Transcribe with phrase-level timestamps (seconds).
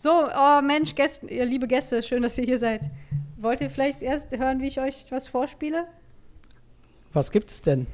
[0.00, 2.88] So, oh Mensch, Gäste, ihr liebe Gäste, schön, dass ihr hier seid.
[3.36, 5.86] Wollt ihr vielleicht erst hören, wie ich euch was vorspiele?
[7.12, 7.86] Was gibt es denn?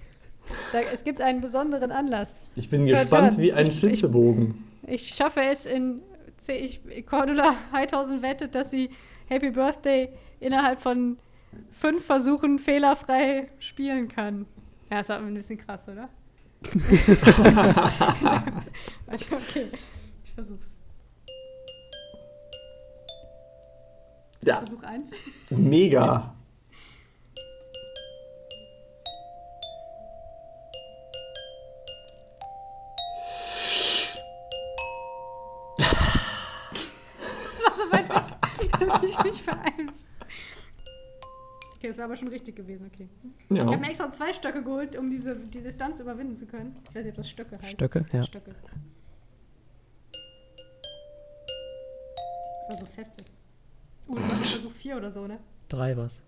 [0.73, 2.47] Da, es gibt einen besonderen Anlass.
[2.55, 3.43] Ich bin Hört, gespannt hört.
[3.43, 4.63] wie ein Ich- Flitzebogen.
[4.87, 6.01] Ich schaffe es in.
[6.47, 8.91] Ich, Cordula Heithausen wettet, dass sie
[9.27, 11.19] Happy Birthday innerhalb von
[11.73, 14.47] fünf Versuchen fehlerfrei spielen kann.
[14.93, 16.09] Ja, ist aber ein bisschen krass, oder?
[19.11, 19.67] Okay,
[20.25, 20.76] ich versuch's.
[24.47, 25.11] Ja, Versuch eins.
[25.51, 26.35] mega.
[35.79, 39.93] Das war so weit weg, dass ich mich verein.
[41.77, 43.09] Okay, das war aber schon richtig gewesen, okay.
[43.51, 43.77] Ich habe Ja.
[43.79, 46.77] mir extra zwei Stöcke geholt, um diese, die Distanz überwinden zu können.
[46.89, 47.73] Ich weiß nicht, ob das Stöcke heißt.
[47.75, 48.23] Stöcke, ja.
[48.23, 48.55] Stöcke.
[52.69, 53.25] Das war so feste.
[54.09, 55.41] Uh, das war Versuch 4 oder so, ne?
[55.69, 56.21] Drei was.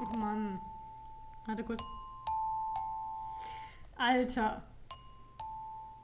[0.00, 0.60] Oh Mann.
[1.46, 1.82] Warte kurz.
[3.96, 4.62] Alter.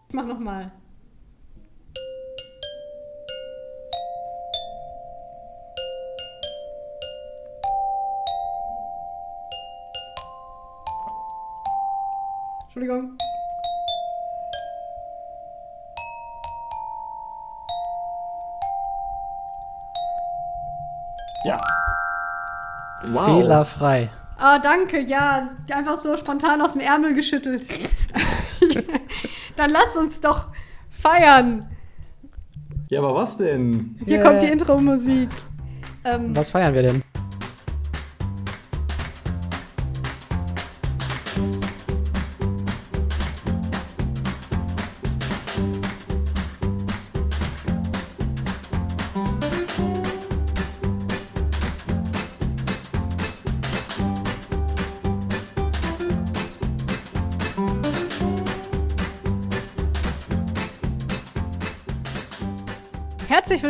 [0.08, 0.72] Ich mach nochmal.
[12.74, 13.16] Entschuldigung.
[21.44, 21.60] Ja.
[23.12, 23.24] Wow.
[23.26, 24.08] Fehlerfrei.
[24.38, 25.48] Ah, danke, ja.
[25.72, 27.68] Einfach so spontan aus dem Ärmel geschüttelt.
[29.56, 30.48] Dann lasst uns doch
[30.90, 31.70] feiern.
[32.88, 33.96] Ja, aber was denn?
[34.04, 34.24] Hier Yeah.
[34.26, 35.28] kommt die Intro-Musik.
[36.04, 37.03] Ähm, Was feiern wir denn?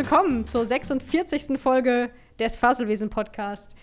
[0.07, 1.57] Willkommen zur 46.
[1.59, 3.75] Folge des Faselwesen Podcast.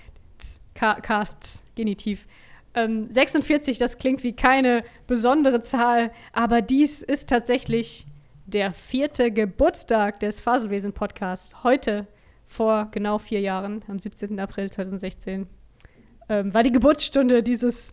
[0.73, 2.29] Ka- Casts, Genitiv.
[2.75, 8.07] Ähm, 46, das klingt wie keine besondere Zahl, aber dies ist tatsächlich
[8.47, 11.65] der vierte Geburtstag des Faselwesen Podcasts.
[11.65, 12.07] Heute,
[12.47, 14.39] vor genau vier Jahren, am 17.
[14.39, 15.49] April 2016,
[16.29, 17.93] ähm, war die Geburtsstunde dieses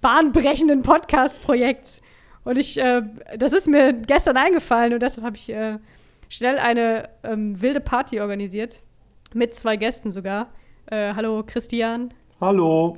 [0.00, 2.00] bahnbrechenden Podcast-Projekts.
[2.44, 3.02] Und ich, äh,
[3.36, 5.78] das ist mir gestern eingefallen und deshalb habe ich äh,
[6.30, 8.82] schnell eine ähm, wilde Party organisiert.
[9.34, 10.48] Mit zwei Gästen sogar.
[10.86, 12.14] Äh, hallo Christian.
[12.40, 12.96] Hallo.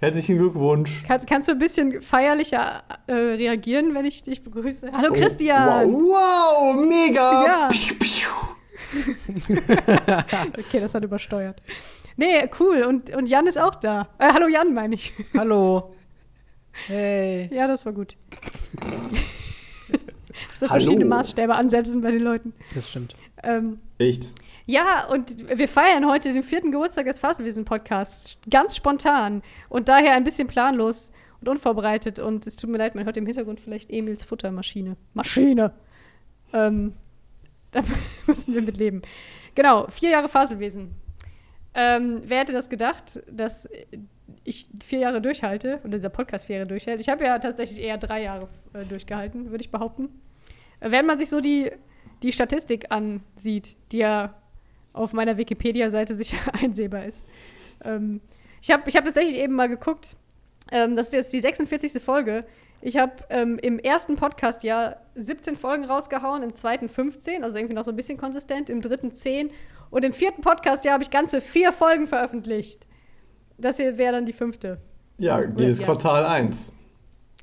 [0.00, 1.02] Herzlichen Glückwunsch.
[1.06, 4.88] Kannst, kannst du ein bisschen feierlicher äh, reagieren, wenn ich dich begrüße?
[4.92, 5.92] Hallo Oh, Christian.
[5.92, 7.44] Wow, wow mega.
[7.44, 7.68] Ja.
[7.68, 8.28] Piu, piu.
[10.58, 11.60] Okay, das hat übersteuert.
[12.16, 12.82] Nee, cool.
[12.82, 14.08] Und, und Jan ist auch da.
[14.18, 15.12] Äh, hallo Jan, meine ich.
[15.36, 15.94] Hallo.
[16.86, 17.50] Hey.
[17.52, 18.16] Ja, das war gut.
[20.54, 20.80] So Hallo.
[20.80, 22.52] verschiedene Maßstäbe ansetzen bei den Leuten.
[22.74, 23.14] Das stimmt.
[23.42, 24.34] Ähm, Echt?
[24.66, 28.38] Ja, und wir feiern heute den vierten Geburtstag des Faselwesen-Podcasts.
[28.48, 32.18] Ganz spontan und daher ein bisschen planlos und unvorbereitet.
[32.18, 34.96] Und es tut mir leid, man hört im Hintergrund vielleicht Emils Futtermaschine.
[35.14, 35.72] Maschine!
[36.52, 36.94] Ähm,
[37.72, 37.82] da
[38.26, 39.02] müssen wir mit leben.
[39.54, 40.94] Genau, vier Jahre Faselwesen.
[41.74, 43.68] Ähm, wer hätte das gedacht, dass
[44.44, 47.00] ich vier Jahre durchhalte und dieser Podcast vier Jahre durchhält?
[47.00, 50.08] Ich habe ja tatsächlich eher drei Jahre äh, durchgehalten, würde ich behaupten.
[50.80, 51.70] Wenn man sich so die,
[52.22, 54.34] die Statistik ansieht, die ja
[54.92, 57.24] auf meiner Wikipedia-Seite sicher einsehbar ist.
[57.84, 58.20] Ähm,
[58.60, 60.16] ich habe ich hab tatsächlich eben mal geguckt,
[60.70, 62.02] ähm, das ist jetzt die 46.
[62.02, 62.44] Folge.
[62.82, 67.84] Ich habe ähm, im ersten Podcast-Jahr 17 Folgen rausgehauen, im zweiten 15, also irgendwie noch
[67.84, 69.50] so ein bisschen konsistent, im dritten 10
[69.90, 72.86] und im vierten Podcast-Jahr habe ich ganze vier Folgen veröffentlicht.
[73.58, 74.78] Das hier wäre dann die fünfte.
[75.18, 75.84] Ja, jedes ja.
[75.84, 76.72] Quartal eins.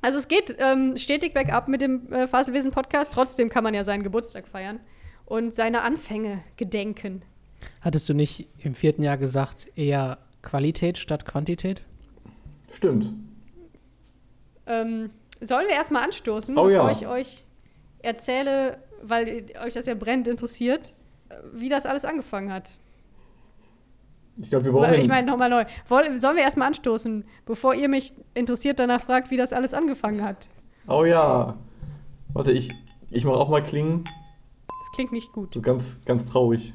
[0.00, 3.12] Also es geht ähm, stetig bergab mit dem äh, Faselwesen-Podcast.
[3.12, 4.80] Trotzdem kann man ja seinen Geburtstag feiern
[5.26, 7.22] und seine Anfänge gedenken.
[7.80, 11.82] Hattest du nicht im vierten Jahr gesagt, eher Qualität statt Quantität?
[12.72, 13.12] Stimmt.
[14.66, 15.10] Ähm,
[15.40, 16.92] sollen wir erstmal anstoßen, Oh bevor ja.
[16.92, 17.44] ich euch
[18.00, 20.92] erzähle, weil euch das ja brennend interessiert,
[21.28, 22.78] äh, wie das alles angefangen hat?
[24.40, 24.94] Ich glaube, wir brauchen.
[24.94, 25.64] Ich meine, nochmal neu.
[25.86, 30.48] Sollen wir erstmal anstoßen, bevor ihr mich interessiert danach fragt, wie das alles angefangen hat?
[30.86, 31.56] oh ja.
[32.34, 32.70] Warte, ich,
[33.10, 34.04] ich mache auch mal klingen.
[34.04, 35.54] Das klingt nicht gut.
[35.54, 36.74] So ganz, ganz traurig.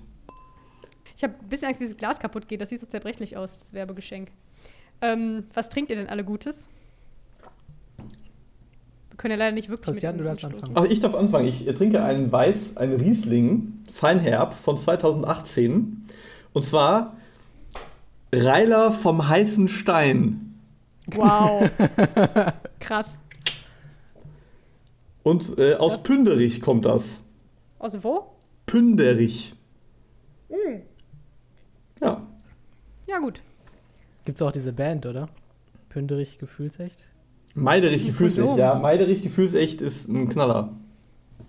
[1.15, 2.59] Ich habe ein bisschen Angst, dass dieses Glas kaputt geht.
[2.59, 4.29] Das sieht so zerbrechlich aus, das Werbegeschenk.
[5.01, 6.67] Ähm, was trinkt ihr denn alle Gutes?
[9.09, 10.69] Wir können ja leider nicht wirklich Christian, mit du darfst anstoßen.
[10.69, 10.87] anfangen.
[10.87, 11.47] Ach, ich darf anfangen.
[11.47, 16.03] Ich trinke einen Weiß, einen Riesling, Feinherb von 2018.
[16.51, 17.15] Und zwar
[18.33, 20.55] Reiler vom heißen Stein.
[21.13, 21.69] Wow.
[22.79, 23.19] Krass.
[25.23, 27.23] Und äh, aus Das- Pünderich kommt das.
[27.79, 28.31] Aus wo?
[28.65, 29.53] Pünderich.
[30.49, 30.79] Mm.
[32.01, 32.25] Ja.
[33.07, 33.41] Ja, gut.
[34.25, 35.29] Gibt es auch diese Band, oder?
[35.89, 37.05] Pünderich Gefühlsecht?
[37.53, 38.57] Meiderich Gefühlsecht.
[38.57, 40.73] Ja, Meiderich Gefühlsecht ist ein Knaller.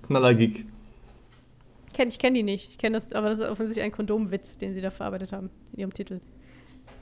[0.03, 0.67] Knaller-Gig.
[1.95, 2.71] Kenn, ich kenne die nicht.
[2.71, 5.79] Ich kenne das, aber das ist offensichtlich ein Kondomwitz, den sie da verarbeitet haben in
[5.81, 6.21] ihrem Titel.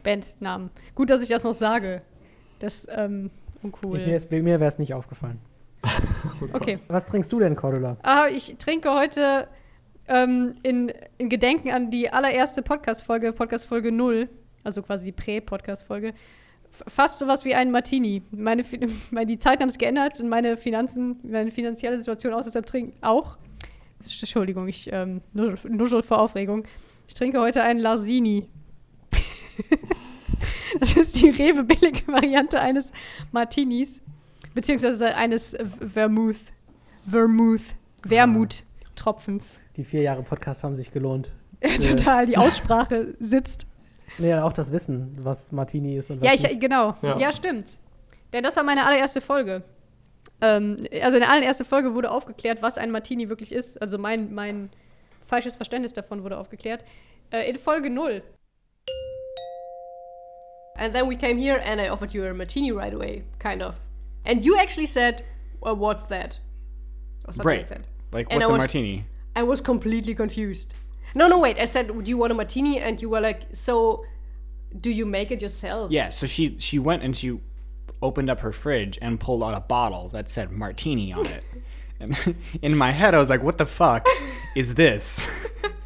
[0.03, 0.71] Bandnamen.
[0.95, 2.03] Gut, dass ich das noch sage.
[2.59, 3.31] Das, ähm,
[3.63, 3.99] uncool.
[3.99, 5.39] Mir, ist- mir wäre es nicht aufgefallen.
[6.53, 6.79] Okay.
[6.89, 7.97] Was trinkst du denn, Cordula?
[8.03, 9.47] Ah, ich trinke heute
[10.09, 14.29] ähm, in, in Gedenken an die allererste Podcast-Folge, Podcast-Folge 0,
[14.65, 16.15] also quasi die Prä-Podcast-Folge,
[16.71, 18.23] fast sowas wie ein Martini.
[18.31, 18.65] Meine,
[19.11, 22.95] meine, die Zeiten haben sich geändert und meine Finanzen, meine finanzielle Situation aus deshalb trinken
[23.01, 23.37] auch.
[23.99, 26.65] Entschuldigung, ich ähm, nuschel, nuschel vor Aufregung.
[27.07, 28.49] Ich trinke heute einen Larsini.
[30.81, 32.93] das ist die Rewe-billige Variante eines
[33.31, 34.03] Martinis,
[34.55, 36.53] beziehungsweise eines Vermouth,
[37.09, 37.63] Vermouth,
[38.05, 39.61] Wermut-Tropfens.
[39.77, 41.31] Die vier Jahre Podcast haben sich gelohnt.
[41.87, 43.67] Total, die Aussprache sitzt.
[44.19, 46.61] Nee, auch das Wissen, was Martini ist und was Ja, ich, nicht.
[46.61, 46.97] genau.
[47.03, 47.19] Ja.
[47.19, 47.33] Ja.
[47.33, 47.79] stimmt.
[48.33, 49.63] Denn das war meine allererste Folge.
[50.41, 53.81] Ähm, also in der allerersten Folge wurde aufgeklärt, was ein Martini wirklich ist.
[53.81, 54.71] Also mein, mein
[55.25, 56.85] falsches Verständnis davon wurde aufgeklärt.
[57.31, 58.23] Äh, in Folge 0.
[60.83, 63.77] And then we came here and I offered you a martini right away, kind of.
[64.25, 65.25] And you actually said,
[65.61, 66.39] well, what's that?
[67.25, 67.59] Or something Right.
[67.61, 67.83] like that.
[68.13, 69.05] Like, And what's I a was- martini?
[69.37, 70.75] I was completely confused.
[71.15, 71.57] No, no, wait.
[71.61, 74.05] I said, "Do you want a martini?" And you were like, "So,
[74.85, 77.39] do you make it yourself?" Yeah, so she she went and she
[78.01, 81.45] opened up her fridge and pulled out a bottle that said martini on it.
[82.01, 82.11] and
[82.63, 84.05] in my head, I was like, "What the fuck
[84.57, 85.07] is this?"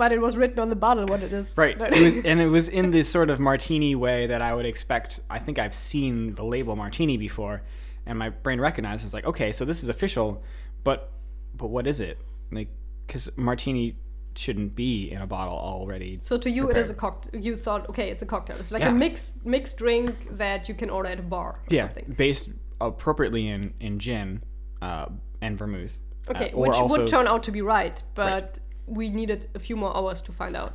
[0.00, 1.52] But it was written on the bottle what it is.
[1.58, 4.64] right, it was, and it was in this sort of martini way that I would
[4.64, 5.20] expect.
[5.28, 7.60] I think I've seen the label martini before,
[8.06, 9.04] and my brain recognized.
[9.04, 10.42] It's like, okay, so this is official,
[10.84, 11.12] but
[11.54, 12.16] but what is it?
[12.50, 12.70] Like,
[13.06, 13.96] because martini
[14.34, 16.18] shouldn't be in a bottle already.
[16.22, 17.38] so to you, it is a cocktail.
[17.38, 18.56] You thought, okay, it's a cocktail.
[18.58, 18.92] It's like Yeah.
[18.92, 21.48] a mixed mixed drink that you can order at a bar.
[21.50, 22.14] Or yeah, Something.
[22.16, 22.48] based
[22.80, 24.42] appropriately in in gin
[24.80, 25.06] uh,
[25.42, 25.98] and vermouth.
[26.30, 28.60] Okay, Uh, which also- would turn out to be right, but Right.
[28.86, 30.72] We needed a few more hours to find out.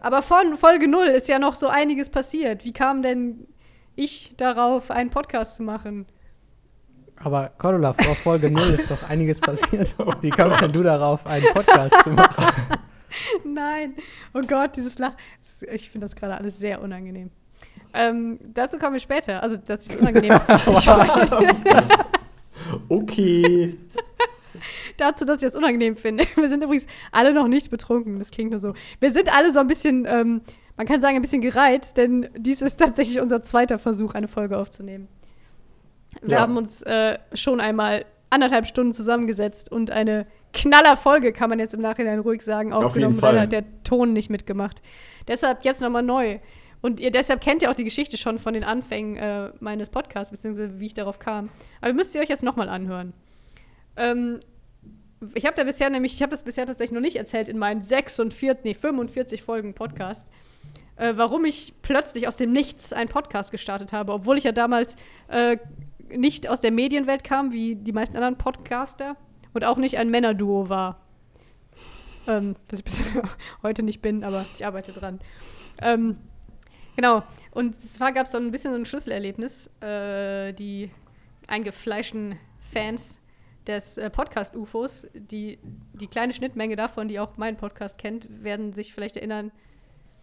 [0.00, 2.64] Aber von Folge 0 ist ja noch so einiges passiert.
[2.64, 3.46] Wie kam denn
[3.94, 6.06] ich darauf, einen Podcast zu machen?
[7.22, 9.94] Aber Cordula, vor Folge 0 ist doch einiges passiert.
[10.20, 12.44] Wie kommst denn du darauf, einen Podcast zu machen?
[13.44, 13.94] Nein.
[14.34, 15.14] Oh Gott, dieses Lach.
[15.70, 17.30] Ich finde das gerade alles sehr unangenehm.
[17.94, 19.42] Ähm, dazu kommen wir später.
[19.42, 20.40] Also, das ist unangenehm.
[22.88, 23.76] Okay.
[24.96, 26.24] dazu, dass ich das unangenehm finde.
[26.36, 28.18] Wir sind übrigens alle noch nicht betrunken.
[28.18, 28.74] Das klingt nur so.
[29.00, 30.40] Wir sind alle so ein bisschen, ähm,
[30.76, 34.56] man kann sagen, ein bisschen gereizt, denn dies ist tatsächlich unser zweiter Versuch, eine Folge
[34.58, 35.08] aufzunehmen.
[36.20, 36.40] Wir Ja.
[36.40, 41.80] haben uns äh, schon einmal anderthalb Stunden zusammengesetzt und eine Knallerfolge, kann man jetzt im
[41.80, 43.18] Nachhinein ruhig sagen, jeden aufgenommen.
[43.18, 43.34] Fall.
[43.34, 44.82] Leider hat der Ton nicht mitgemacht.
[45.28, 46.38] Deshalb jetzt nochmal neu.
[46.80, 50.30] Und ihr deshalb kennt ihr auch die Geschichte schon von den Anfängen äh, meines Podcasts,
[50.32, 51.48] beziehungsweise wie ich darauf kam.
[51.80, 53.12] Aber ihr müsst ihr euch jetzt nochmal anhören.
[53.96, 54.40] Ähm,
[55.34, 57.82] ich habe da bisher nämlich, ich habe das bisher tatsächlich noch nicht erzählt in meinen
[57.82, 60.28] 46, nee, 45 Folgen Podcast,
[60.96, 64.96] äh, warum ich plötzlich aus dem Nichts einen Podcast gestartet habe, obwohl ich ja damals
[65.28, 65.58] äh,
[66.08, 69.16] nicht aus der Medienwelt kam, wie die meisten anderen Podcaster,
[69.54, 71.00] und auch nicht ein Männerduo war.
[72.26, 73.04] Ähm, was ich bis
[73.62, 75.20] heute nicht bin, aber ich arbeite dran.
[75.80, 76.16] Ähm,
[76.96, 77.22] genau.
[77.50, 79.70] Und zwar gab es dann ein bisschen so ein Schlüsselerlebnis.
[79.80, 80.90] Äh, die
[81.48, 83.20] eingefleischten Fans
[83.66, 85.58] des äh, Podcast-UFOs, die,
[85.92, 89.52] die kleine Schnittmenge davon, die auch meinen Podcast kennt, werden sich vielleicht erinnern.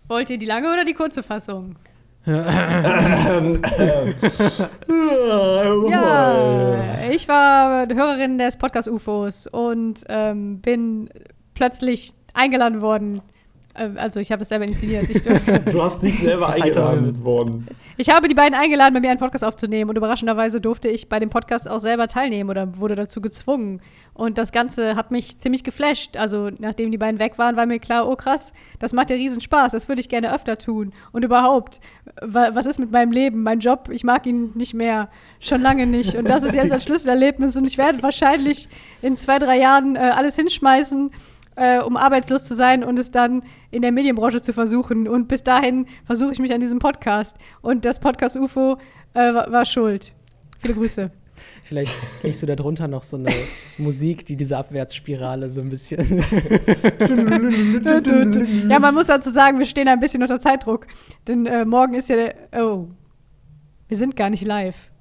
[0.08, 1.75] Wollt ihr die lange oder die kurze Fassung?
[5.89, 11.10] Ja, ich war Hörerin des Podcast-UFOs und ähm, bin
[11.53, 13.22] plötzlich eingeladen worden.
[13.79, 15.09] Ähm, also ich habe das selber inszeniert.
[15.09, 15.21] Ich,
[15.71, 17.67] Du hast dich selber eingeladen Heiter- worden.
[17.98, 21.19] ich habe die beiden eingeladen, bei mir einen Podcast aufzunehmen und überraschenderweise durfte ich bei
[21.19, 23.81] dem Podcast auch selber teilnehmen oder wurde dazu gezwungen.
[24.13, 26.17] Und das Ganze hat mich ziemlich geflasht.
[26.17, 29.39] Also nachdem die beiden weg waren, war mir klar, oh krass, das macht ja riesen
[29.41, 30.91] Spaß, das würde ich gerne öfter tun.
[31.13, 31.79] Und überhaupt,
[32.21, 35.09] wa was ist mit meinem Leben, mein Job, ich mag ihn nicht mehr,
[35.41, 36.15] schon lange nicht.
[36.15, 38.67] Und das ist jetzt ein Schlüsselerlebnis und ich werde wahrscheinlich
[39.01, 41.12] in zwei, drei Jahren äh, alles hinschmeißen
[41.59, 45.07] äh, um arbeitslos zu sein und es dann in der Medienbranche zu versuchen.
[45.07, 47.37] Und bis dahin versuche ich mich an diesem Podcast.
[47.61, 48.77] Und das Podcast UFO
[49.13, 50.13] äh, war, war schuld.
[50.59, 51.11] Viele Grüße.
[51.63, 53.29] Vielleicht legst du da drunter noch so eine
[53.77, 56.23] Musik, die diese Abwärtsspirale so ein bisschen.
[58.69, 60.87] ja, man muss dazu sagen, wir stehen ein bisschen unter Zeitdruck.
[61.27, 62.35] Denn äh, morgen ist ja der.
[62.63, 62.87] Oh.
[63.87, 64.91] Wir sind gar nicht live.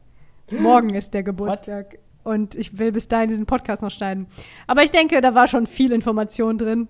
[0.50, 1.98] Morgen ist der Geburtstag.
[2.28, 4.26] Und ich will bis dahin diesen Podcast noch schneiden.
[4.66, 6.88] Aber ich denke, da war schon viel Information drin.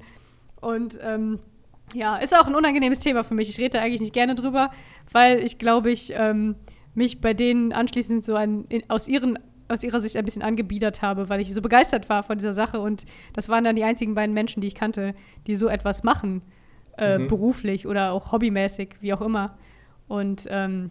[0.61, 1.39] Und ähm,
[1.95, 3.49] ja, ist auch ein unangenehmes Thema für mich.
[3.49, 4.71] Ich rede da eigentlich nicht gerne drüber,
[5.13, 6.57] weil ich glaube, ich ähm,
[6.95, 11.03] mich bei denen anschließend so ein, in, aus, ihren, aus ihrer Sicht ein bisschen angebiedert
[11.03, 12.81] habe, weil ich so begeistert war von dieser Sache.
[12.81, 13.05] Und
[13.35, 15.15] das waren dann die einzigen beiden Menschen, die ich kannte,
[15.47, 16.43] die so etwas machen,
[16.97, 17.29] äh, Mhm.
[17.29, 19.57] beruflich oder auch hobbymäßig, wie auch immer.
[20.09, 20.91] Und ähm,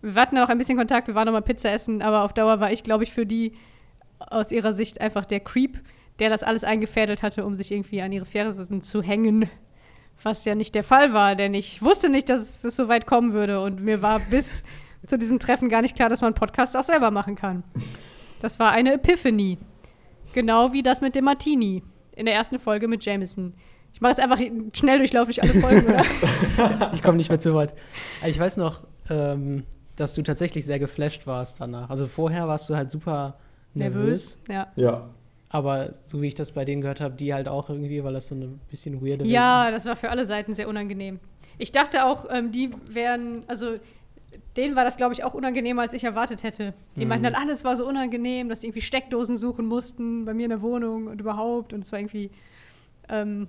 [0.00, 2.32] wir hatten dann auch ein bisschen Kontakt, wir waren noch mal Pizza essen, aber auf
[2.32, 3.52] Dauer war ich, glaube ich, für die
[4.30, 5.80] aus ihrer Sicht einfach der Creep,
[6.18, 9.48] der das alles eingefädelt hatte, um sich irgendwie an ihre Fersen zu hängen.
[10.22, 13.32] Was ja nicht der Fall war, denn ich wusste nicht, dass es so weit kommen
[13.32, 13.60] würde.
[13.60, 14.62] Und mir war bis
[15.06, 17.64] zu diesem Treffen gar nicht klar, dass man einen Podcast auch selber machen kann.
[18.40, 19.58] Das war eine Epiphany.
[20.32, 21.82] Genau wie das mit dem Martini
[22.14, 23.54] in der ersten Folge mit Jameson.
[23.92, 24.38] Ich mache es einfach
[24.74, 26.04] schnell durchlaufe ich alle Folgen, oder?
[26.94, 27.74] Ich komme nicht mehr zu weit.
[28.26, 29.64] Ich weiß noch, ähm,
[29.96, 31.90] dass du tatsächlich sehr geflasht warst danach.
[31.90, 33.38] Also vorher warst du halt super
[33.74, 34.38] nervös.
[34.48, 34.68] Ja.
[34.76, 35.10] Ja.
[35.48, 38.28] Aber so wie ich das bei denen gehört habe, die halt auch irgendwie, weil das
[38.28, 41.20] so eine bisschen weirde Ja, das war für alle Seiten sehr unangenehm.
[41.58, 43.76] Ich dachte auch, ähm, die wären, also
[44.56, 46.72] denen war das, glaube ich, auch unangenehmer, als ich erwartet hätte.
[46.96, 50.44] Die meinten dann, alles war so unangenehm, dass die irgendwie Steckdosen suchen mussten bei mir
[50.44, 51.74] in der Wohnung und überhaupt.
[51.74, 52.30] Und es war irgendwie
[53.10, 53.48] ähm,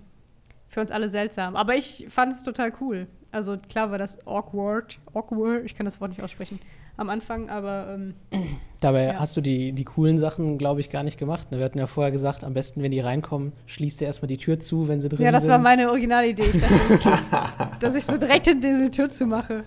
[0.68, 1.56] für uns alle seltsam.
[1.56, 3.08] Aber ich fand es total cool.
[3.32, 6.60] Also klar war das awkward, awkward, ich kann das Wort nicht aussprechen,
[6.98, 8.14] am Anfang, aber ähm,
[8.82, 9.20] Dabei Ja.
[9.20, 11.52] hast du die, die coolen Sachen, glaube ich, gar nicht gemacht.
[11.52, 11.58] ne?
[11.58, 14.60] Wir hatten ja vorher gesagt, am besten, wenn die reinkommen, schließt ihr erstmal die Tür
[14.60, 15.52] zu, wenn sie drin ja, das sind.
[15.52, 16.44] war meine Originalidee.
[16.54, 19.64] Ich dachte, dass ich so direkt hinter diese Tür zumache.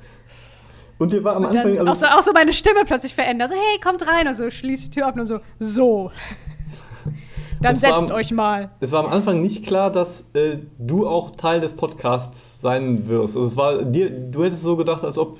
[0.99, 3.49] Und dir war am Anfang, auch, also, so, auch so meine Stimme plötzlich verändert.
[3.51, 4.27] So, hey, kommt rein.
[4.27, 6.11] Also schließt die Tür ab und so, so.
[7.63, 8.71] Dann setzt am- euch mal.
[8.81, 13.35] es war am Anfang nicht klar, dass äh, du auch Teil des Podcasts sein wirst.
[13.37, 15.39] Also es war dir, du hättest so gedacht, als ob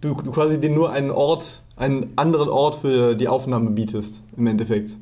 [0.00, 4.46] du, du quasi dir nur einen Ort, einen anderen Ort für die Aufnahme bietest, im
[4.46, 4.98] Endeffekt.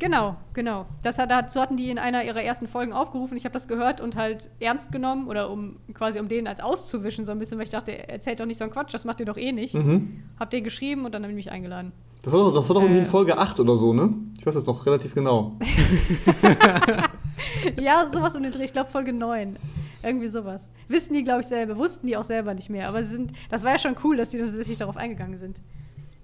[0.00, 0.86] Genau, genau.
[1.02, 3.36] Das hat, dazu hatten die in einer ihrer ersten Folgen aufgerufen.
[3.36, 7.24] Ich habe das gehört und halt ernst genommen oder um quasi um denen als auszuwischen
[7.26, 9.26] so ein bisschen, weil ich dachte, erzählt doch nicht so einen Quatsch, das macht ihr
[9.26, 9.74] doch eh nicht.
[9.74, 10.22] Mhm.
[10.38, 11.90] Hab den geschrieben und dann habe ich mich eingeladen.
[12.22, 13.08] Das war doch, das war doch irgendwie in Äh.
[13.08, 14.14] Folge 8 oder so, ne?
[14.38, 15.56] Ich weiß das noch relativ genau.
[17.80, 18.64] ja, sowas um den Dreh.
[18.64, 19.56] Ich glaube Folge 9.
[20.02, 20.68] Irgendwie sowas.
[20.86, 21.76] Wissen die, glaube ich, selber.
[21.76, 22.88] Wussten die auch selber nicht mehr.
[22.88, 25.60] Aber sie sind, das war ja schon cool, dass die tatsächlich darauf eingegangen sind.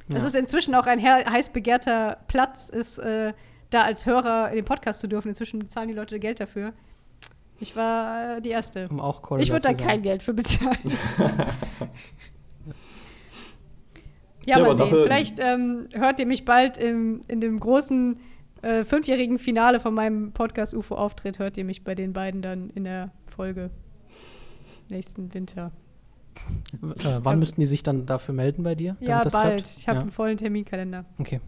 [0.09, 0.29] Das Ja.
[0.29, 3.33] ist inzwischen auch ein heiß begehrter Platz, ist äh,
[3.71, 5.29] da als Hörer in den Podcast zu dürfen.
[5.31, 6.73] Inzwischen bezahlen die Leute Geld dafür.
[7.59, 8.89] Ich war äh, die Erste.
[8.89, 10.79] Um auch Ich würde da kein Geld für bezahlen.
[14.47, 14.91] Ja, ja, mal aber sehen.
[14.91, 18.19] dafür- Vielleicht ähm, hört ihr mich bald im, in dem großen
[18.65, 22.85] äh, fünfjährigen Finale von meinem Podcast UFO-Auftritt, hört ihr mich bei den beiden dann in
[22.85, 23.71] der Folge
[24.89, 25.73] nächsten Winter.
[26.83, 28.97] Äh, wann müssten die sich dann dafür melden bei dir?
[29.01, 29.31] Ja, bald.
[29.33, 29.77] klappt?
[29.79, 30.03] Ich habe ja.
[30.03, 31.05] einen vollen Terminkalender.
[31.19, 31.41] Okay.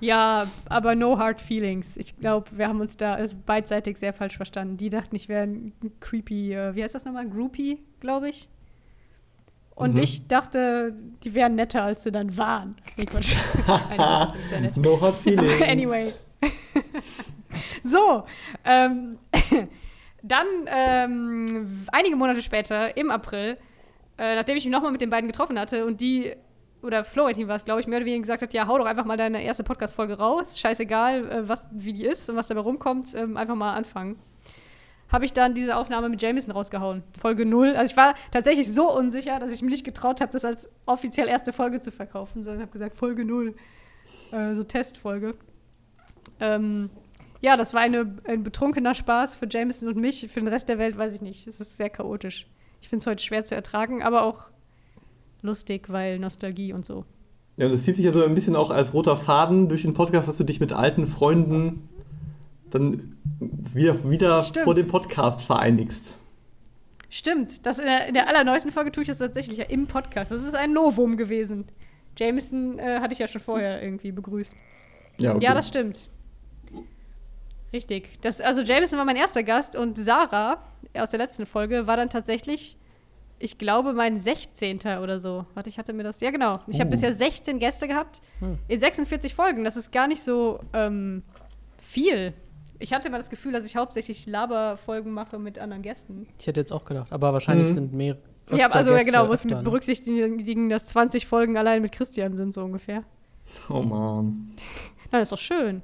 [0.00, 1.96] Ja, aber no hard feelings.
[1.96, 4.76] Ich glaube, wir haben uns da ist beidseitig sehr falsch verstanden.
[4.76, 7.28] Die dachten, ich wäre ein creepy, äh, wie heißt das nochmal?
[7.28, 8.48] Groupie, glaube ich.
[9.74, 10.02] Und Mhm.
[10.02, 12.76] ich dachte, die wären netter, als sie dann waren.
[12.96, 13.34] Nee, Quatsch.
[14.76, 15.60] No hard feelings.
[15.66, 16.12] Anyway.
[17.82, 18.24] so,
[18.64, 19.18] ähm,
[20.22, 23.58] dann ähm, einige Monate später, im April,
[24.18, 26.34] äh, nachdem ich mich nochmal mit den beiden getroffen hatte und die,
[26.82, 29.04] oder Florentin war es, glaube ich, mehr oder weniger gesagt hat, ja, hau doch einfach
[29.04, 33.14] mal deine erste Podcast-Folge raus, scheißegal, äh, was, wie die ist und was dabei rumkommt,
[33.14, 34.18] ähm, einfach mal anfangen.
[35.08, 37.04] Habe ich dann diese Aufnahme mit Jameson rausgehauen.
[37.16, 37.76] Folge 0.
[37.76, 41.28] Also ich war tatsächlich so unsicher, dass ich mir nicht getraut habe, das als offiziell
[41.28, 43.54] erste Folge zu verkaufen, sondern habe gesagt, Folge 0.
[44.32, 45.36] Äh, so Testfolge.
[46.40, 46.90] Ähm,
[47.40, 50.28] ja, das war eine, ein betrunkener Spaß für Jameson und mich.
[50.32, 51.46] Für den Rest der Welt weiß ich nicht.
[51.46, 52.46] Es ist sehr chaotisch.
[52.80, 54.48] Ich finde es heute schwer zu ertragen, aber auch
[55.42, 57.04] lustig, weil Nostalgie und so.
[57.56, 59.94] Ja, und das zieht sich ja so ein bisschen auch als roter Faden durch den
[59.94, 61.88] Podcast, dass du dich mit alten Freunden
[62.70, 63.16] dann
[63.72, 64.64] wieder, wieder Stimmt.
[64.64, 66.18] vor dem Podcast vereinigst.
[67.08, 70.32] Stimmt, das in der, in der allerneuesten Folge tue ich das tatsächlich ja im Podcast.
[70.32, 71.64] Das ist ein Novum gewesen.
[72.18, 74.56] Jameson äh, hatte ich ja schon vorher irgendwie begrüßt.
[75.18, 75.44] Ja, okay.
[75.44, 76.10] Ja, das stimmt.
[77.76, 78.20] Richtig.
[78.22, 80.62] Das, also Jameson war mein erster Gast und Sarah
[80.98, 82.78] aus der letzten Folge war dann tatsächlich,
[83.38, 84.78] ich glaube, mein 16.
[85.02, 85.44] oder so.
[85.54, 86.20] Warte, ich hatte mir das.
[86.22, 86.54] Ja, genau.
[86.68, 86.90] Ich habe Oh.
[86.92, 88.58] bisher 16 Gäste gehabt Hm.
[88.68, 89.62] in 46 Folgen.
[89.62, 91.22] Das ist gar nicht so ähm,
[91.78, 92.32] viel.
[92.78, 96.26] ich hatte immer das Gefühl, dass ich hauptsächlich Laberfolgen mache mit anderen Gästen.
[96.38, 97.72] Ich hätte jetzt auch gedacht, aber wahrscheinlich Mhm.
[97.72, 98.16] sind mehr.
[98.52, 99.62] ja, also ja, Gäste genau, muss mit ne?
[99.62, 103.02] berücksichtigen, dass 20 Folgen allein mit Christian sind, so ungefähr.
[103.68, 104.56] Oh Mann.
[105.12, 105.82] Na, das ist doch schön.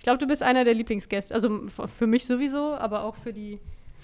[0.00, 1.34] Ich glaube, du bist einer der Lieblingsgäste.
[1.34, 3.58] Also für mich sowieso, aber auch für die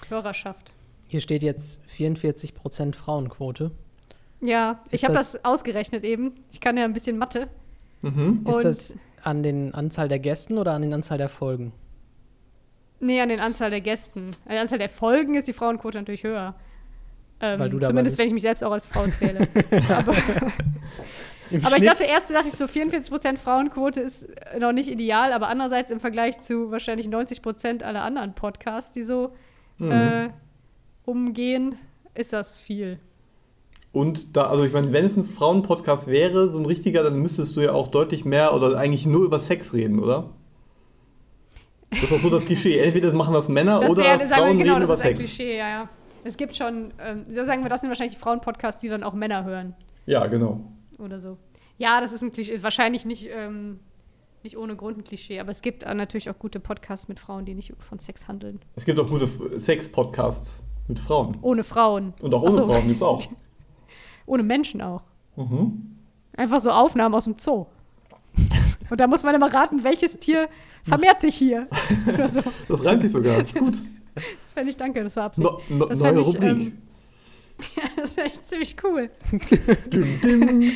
[0.09, 0.71] Hörerschaft.
[1.07, 3.71] Hier steht jetzt 44% Frauenquote.
[4.39, 6.33] Ja, ich Ist habe das- das ausgerechnet eben.
[6.51, 7.47] Ich kann ja ein bisschen Mathe.
[8.03, 8.45] Mhm.
[8.47, 11.73] Ist das an den Anzahl der Gästen oder an den Anzahl der Folgen?
[12.99, 14.35] nee, an den Anzahl der Gästen.
[14.45, 16.55] An der Anzahl der Folgen ist die Frauenquote natürlich höher.
[17.39, 18.19] Ähm, Weil du zumindest, bist.
[18.19, 19.47] wenn ich mich selbst auch als Frau zähle.
[19.89, 20.13] aber
[21.51, 21.87] Im aber ich Schnitt?
[21.87, 26.39] dachte erst, dachte ich so, 44% Frauenquote ist noch nicht ideal, aber andererseits im Vergleich
[26.41, 29.31] zu wahrscheinlich 90% aller anderen Podcasts, die so
[29.79, 29.91] Mhm.
[29.91, 30.29] äh,
[31.05, 31.77] umgehen,
[32.15, 32.99] ist das viel.
[33.91, 37.55] Und da, also ich meine, wenn es ein Frauenpodcast wäre, so ein richtiger, dann müsstest
[37.55, 40.31] du ja auch deutlich mehr oder eigentlich nur über Sex reden, oder?
[41.91, 42.79] Das ist auch so das Klischee.
[42.83, 45.05] Entweder machen das Männer Das oder ja, sagen wir, Frauen genau, reden über das ist
[45.05, 45.19] ein Sex.
[45.19, 45.89] Klischee, ja, ja.
[46.23, 49.13] Es gibt schon, ähm, so sagen wir, das sind wahrscheinlich die Frauenpodcasts, die dann auch
[49.13, 49.75] Männer hören
[50.05, 50.59] Ja, genau.
[50.99, 51.37] Oder so.
[51.77, 53.79] Ja, das ist ein Klischee, wahrscheinlich nicht, ähm,
[54.43, 57.45] nicht ohne Grund ein Klischee, aber es gibt äh, natürlich auch gute Podcasts mit Frauen,
[57.45, 58.59] die nicht von Sex handeln.
[58.75, 59.27] Es gibt auch gute
[59.59, 61.37] Sex-Podcasts mit Frauen.
[61.41, 62.13] Ohne Frauen.
[62.21, 62.65] Und auch ohne so.
[62.67, 63.23] Frauen gibt's auch.
[64.25, 65.03] Ohne Menschen auch.
[65.37, 65.95] Mhm.
[66.35, 67.65] Einfach so Aufnahmen aus dem Zoo.
[68.89, 70.49] Und da muss man immer raten, welches Tier
[70.83, 71.67] vermehrt sich hier.
[72.27, 72.41] So.
[72.67, 73.39] Das reimt sich sogar.
[73.39, 73.77] Das ist gut.
[74.41, 75.47] Das fände ich, danke, das war Absicht.
[75.47, 76.51] No, no, neue ich, Rubrik.
[76.51, 76.77] ähm,
[77.75, 79.09] Ja, das wäre echt ziemlich cool.
[79.87, 80.71] Dim, dim.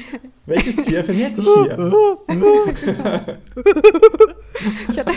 [0.46, 3.38] Welches Tier vermehrt sich hier?
[4.90, 5.12] Ich hatte,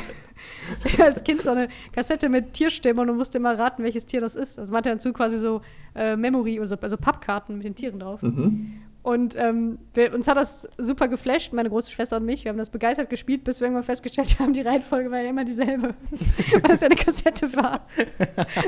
[0.85, 4.21] ich hatte als Kind so eine Kassette mit Tierstimmen und musste immer raten, welches Tier
[4.21, 4.59] das ist.
[4.59, 5.63] Also man hatte dazu quasi so
[5.95, 8.21] äh, Memory, also, also Pappkarten mit den Tieren drauf.
[8.23, 8.81] Mhm.
[9.03, 12.45] Und ähm, wir, uns hat das super geflasht, meine große Schwester und mich.
[12.45, 15.45] Wir haben das begeistert gespielt, bis wir irgendwann festgestellt haben, die Reihenfolge war ja immer
[15.45, 15.95] dieselbe.
[16.53, 17.87] Weil das ja eine Kassette war.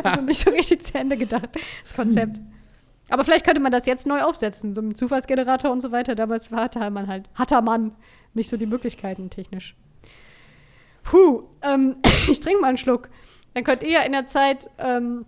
[0.02, 1.48] Also nicht so richtig zu Ende gedacht,
[1.82, 2.40] das Konzept.
[3.08, 6.14] Aber vielleicht könnte man das jetzt neu aufsetzen, so ein Zufallsgenerator und so weiter.
[6.14, 7.92] Damals hatte man halt, hatte man
[8.35, 9.76] nicht so die Möglichkeiten technisch.
[11.04, 11.96] Puh, ähm,
[12.31, 13.09] ich trinke mal einen Schluck.
[13.54, 15.24] Dann könnt ihr ja in der Zeit, ähm,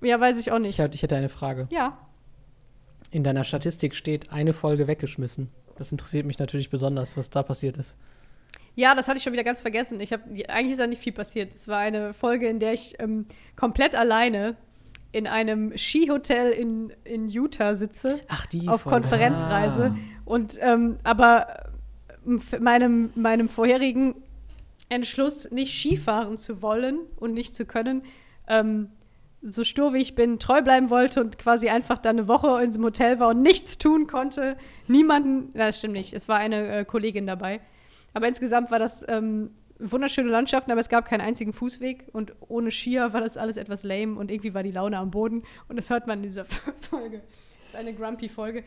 [0.00, 0.78] ja, weiß ich auch nicht.
[0.78, 1.68] Ich, hätte eine Frage.
[1.70, 1.96] ja,
[3.10, 5.50] In deiner Statistik steht eine Folge weggeschmissen.
[5.76, 7.96] Das interessiert mich natürlich besonders, was da passiert ist.
[8.76, 10.00] Ja, das hatte ich schon wieder ganz vergessen.
[10.00, 11.54] Ich hab, eigentlich ist da nicht viel passiert.
[11.54, 14.56] Es war eine Folge, in der ich ähm, komplett alleine
[15.14, 19.00] in einem Skihotel in, in Utah sitze, Ach, die auf Folge.
[19.00, 19.96] Konferenzreise.
[20.24, 21.70] Und ähm, aber
[22.26, 24.16] ähm, meinem, meinem vorherigen
[24.88, 28.02] Entschluss, nicht Skifahren zu wollen und nicht zu können,
[28.48, 28.88] ähm,
[29.40, 32.70] so stur wie ich bin, treu bleiben wollte und quasi einfach dann eine Woche in
[32.70, 34.56] diesem Hotel war und nichts tun konnte.
[34.88, 37.60] Niemanden, na, das stimmt nicht, es war eine äh, Kollegin dabei.
[38.14, 42.70] Aber insgesamt war das ähm, wunderschöne Landschaften, aber es gab keinen einzigen Fußweg und ohne
[42.70, 45.90] Skier war das alles etwas lame und irgendwie war die Laune am Boden und das
[45.90, 46.44] hört man in dieser
[46.90, 47.20] Folge.
[47.72, 48.62] Das ist eine Grumpy-Folge.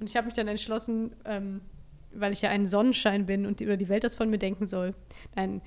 [0.00, 1.60] Und ich habe mich dann entschlossen, ähm,
[2.12, 4.66] weil ich ja ein Sonnenschein bin und die, oder die Welt das von mir denken
[4.68, 4.94] soll.
[5.36, 5.62] Nein,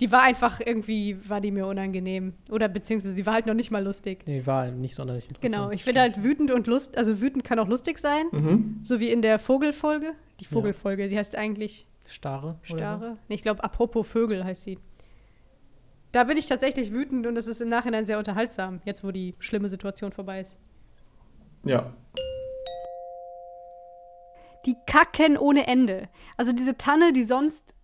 [0.00, 2.34] die war einfach irgendwie, war die mir unangenehm.
[2.50, 4.22] Oder beziehungsweise sie war halt noch nicht mal lustig.
[4.26, 5.52] Nee, war nicht sonderlich interessant.
[5.52, 8.78] Genau, ich finde halt wütend und lust, also wütend kann auch lustig sein, Mhm.
[8.82, 10.12] so wie in der Vogelfolge.
[10.38, 12.58] Die Vogelfolge, sie heißt eigentlich Starre.
[12.62, 13.18] Starre.
[13.28, 14.78] Nee, ich glaube, apropos Vögel heißt sie.
[16.10, 19.34] Da bin ich tatsächlich wütend und es ist im Nachhinein sehr unterhaltsam, jetzt wo die
[19.38, 20.58] schlimme Situation vorbei ist.
[21.64, 21.92] Ja.
[24.64, 26.08] Die kacken ohne Ende.
[26.38, 27.74] Also diese Tanne, die sonst,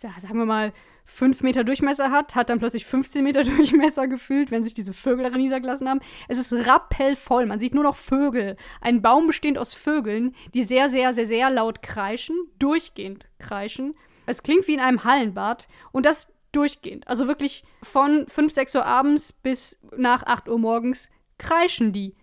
[0.00, 0.72] sagen wir mal,
[1.10, 5.24] 5 Meter Durchmesser hat, hat dann plötzlich 15 Meter Durchmesser gefühlt, wenn sich diese Vögel
[5.24, 6.00] darin niedergelassen haben.
[6.28, 7.46] Es ist rappellvoll.
[7.46, 8.56] Man sieht nur noch Vögel.
[8.80, 13.94] Ein Baum bestehend aus Vögeln, die sehr, sehr, sehr, sehr laut kreischen, durchgehend kreischen.
[14.26, 17.08] Es klingt wie in einem Hallenbad und das durchgehend.
[17.08, 22.14] Also wirklich von 5, 6 Uhr abends bis nach 8 Uhr morgens kreischen die.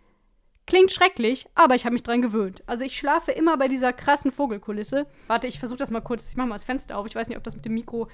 [0.65, 2.61] Klingt schrecklich, aber ich habe mich dran gewöhnt.
[2.65, 5.07] Also ich schlafe immer bei dieser krassen Vogelkulisse.
[5.27, 6.29] Warte, ich versuche das mal kurz.
[6.29, 7.07] Ich mache mal das Fenster auf.
[7.07, 8.09] Ich weiß nicht, ob das mit dem Mikro.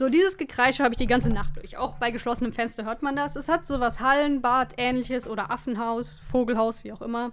[0.00, 1.76] So, dieses Gekreische habe ich die ganze Nacht durch.
[1.76, 3.36] Auch bei geschlossenem Fenster hört man das.
[3.36, 7.32] Es hat sowas Hallenbad ähnliches oder Affenhaus, Vogelhaus, wie auch immer.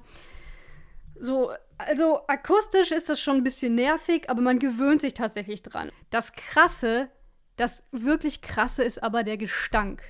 [1.18, 5.94] So, also akustisch ist das schon ein bisschen nervig, aber man gewöhnt sich tatsächlich dran.
[6.10, 7.10] Das Krasse,
[7.56, 10.04] das wirklich Krasse ist aber der Gestank.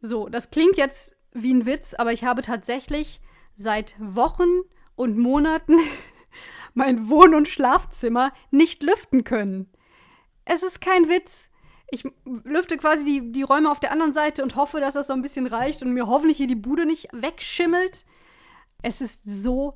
[0.00, 3.20] So, das klingt jetzt wie ein Witz, aber ich habe tatsächlich
[3.54, 4.62] seit Wochen
[4.94, 5.76] und Monaten
[6.72, 9.70] mein Wohn- und Schlafzimmer nicht lüften können.
[10.46, 11.50] Es ist kein Witz.
[11.88, 15.12] Ich lüfte quasi die, die Räume auf der anderen Seite und hoffe, dass das so
[15.12, 18.04] ein bisschen reicht und mir hoffentlich hier die Bude nicht wegschimmelt.
[18.82, 19.74] Es ist so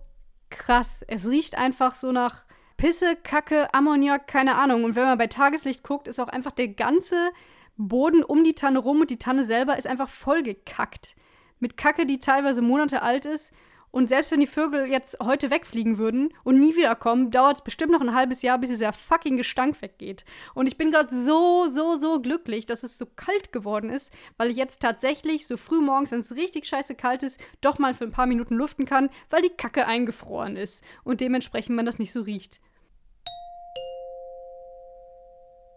[0.51, 1.05] krass.
[1.07, 2.45] Es riecht einfach so nach
[2.77, 4.85] Pisse, Kacke, Ammoniak, keine Ahnung.
[4.85, 7.31] Und wenn man bei Tageslicht guckt, ist auch einfach der ganze
[7.77, 11.15] Boden um die Tanne rum und die Tanne selber ist einfach vollgekackt.
[11.59, 13.53] Mit Kacke, die teilweise Monate alt ist.
[13.91, 17.93] Und selbst wenn die Vögel jetzt heute wegfliegen würden und nie wiederkommen, dauert es bestimmt
[17.93, 20.25] noch ein halbes Jahr, bis dieser fucking Gestank weggeht.
[20.55, 24.51] Und ich bin gerade so, so, so glücklich, dass es so kalt geworden ist, weil
[24.51, 28.05] ich jetzt tatsächlich so früh morgens, wenn es richtig scheiße kalt ist, doch mal für
[28.05, 32.13] ein paar Minuten luften kann, weil die Kacke eingefroren ist und dementsprechend man das nicht
[32.13, 32.61] so riecht.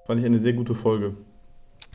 [0.06, 1.15] Fand ich eine sehr gute Folge.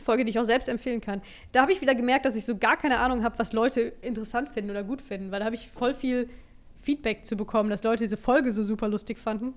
[0.08, 1.20] Folge, die ich auch selbst empfehlen kann.
[1.52, 4.48] Da habe ich wieder gemerkt, dass ich so gar keine Ahnung habe, was Leute interessant
[4.48, 6.30] finden oder gut finden, weil da habe ich voll viel
[6.78, 9.52] Feedback zu bekommen, dass Leute diese Folge so super lustig fanden.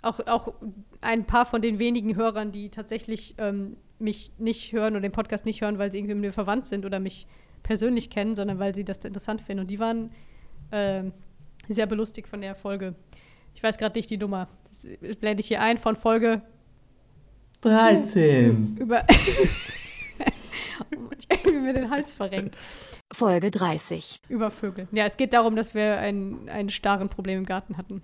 [0.00, 0.54] Auch, auch
[1.00, 5.44] ein paar von den wenigen Hörern, die tatsächlich ähm, mich nicht hören oder den Podcast
[5.44, 7.26] nicht hören, weil sie irgendwie mit mir verwandt sind oder mich
[7.64, 9.62] persönlich kennen, sondern weil sie das interessant finden.
[9.62, 10.12] Und die waren
[10.70, 11.12] ähm,
[11.68, 12.94] sehr belustigt von der Folge.
[13.56, 14.48] Ich weiß gerade nicht die Nummer.
[14.68, 14.86] Das
[15.18, 16.42] blende ich hier ein von Folge
[17.62, 18.76] 13.
[18.80, 19.04] über.
[19.08, 19.14] oh
[21.16, 22.56] ich habe mir den Hals verrenkt.
[23.12, 24.20] Folge 30.
[24.28, 24.88] Über Vögel.
[24.92, 28.02] Ja, es geht darum, dass wir ein, ein starren Problem im Garten hatten.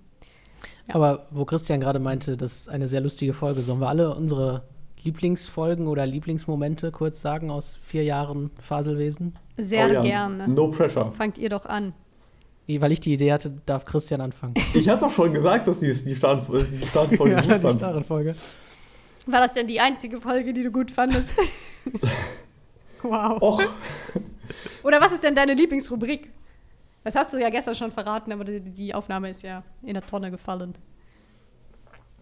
[0.87, 4.63] Aber wo Christian gerade meinte, das ist eine sehr lustige Folge, sollen wir alle unsere
[5.03, 9.35] Lieblingsfolgen oder Lieblingsmomente kurz sagen aus vier Jahren Faselwesen?
[9.57, 10.47] Sehr Oh ja, gerne.
[10.47, 11.11] No pressure.
[11.11, 11.93] Fangt ihr doch an.
[12.67, 14.53] Weil ich die Idee hatte, darf Christian anfangen.
[14.75, 17.79] Ich habe doch schon gesagt, dass die, die, die Startfolge ja, gut die fand.
[17.79, 18.35] starre Folge.
[19.25, 21.31] War das denn die einzige Folge, die du gut fandest?
[23.03, 23.41] wow.
[23.41, 23.61] Och,
[24.83, 26.31] Oder was ist denn deine Lieblingsrubrik?
[27.03, 30.05] Das hast du ja gestern schon verraten, aber die, die Aufnahme ist ja in der
[30.05, 30.73] Tonne gefallen.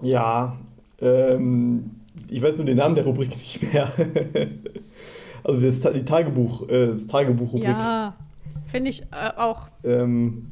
[0.01, 0.57] ja.
[0.99, 1.91] Ähm,
[2.29, 3.91] ich weiß nur den Namen der Rubrik nicht mehr.
[5.43, 7.69] also das, die Tagebuch, äh, das Tagebuch-Rubrik.
[7.69, 8.15] Ja,
[8.65, 9.69] finde ich äh, auch.
[9.83, 10.51] Ähm,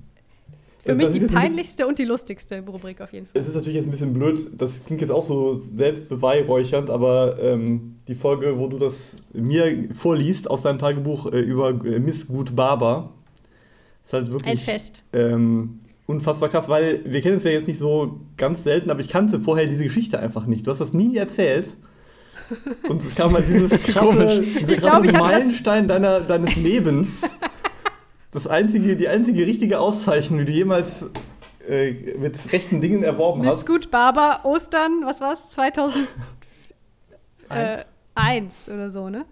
[0.85, 3.41] Für also mich die bisschen- peinlichste und die lustigste Rubrik auf jeden Fall.
[3.41, 7.95] Es ist natürlich jetzt ein bisschen blöd, das klingt jetzt auch so selbstbeweihräuchernd, aber ähm,
[8.07, 12.55] die Folge, wo du das mir vorliest aus deinem Tagebuch äh, über äh, Miss Gut
[12.55, 13.11] Barber,
[14.03, 15.01] ist halt wirklich Fest.
[15.13, 19.09] ähm, unfassbar krass, weil wir kennen uns ja jetzt nicht so ganz selten, aber ich
[19.09, 20.67] kannte vorher diese Geschichte einfach nicht.
[20.67, 21.75] Du hast das nie erzählt.
[22.87, 26.21] Und es kam halt dieses krasse, dieser Ich glaub, krasse ich hatte das- Meilenstein deiner,
[26.21, 27.35] deines Lebens.
[28.35, 31.09] Das einzige, die einzige richtige Auszeichnung, die du jemals
[31.69, 33.65] äh, mit rechten Dingen erworben Miss hast.
[33.65, 35.49] Gut Barber, Ostern, was war's?
[35.51, 36.07] 2001
[37.49, 37.77] äh,
[38.13, 38.67] Eins.
[38.69, 39.25] oder so, ne?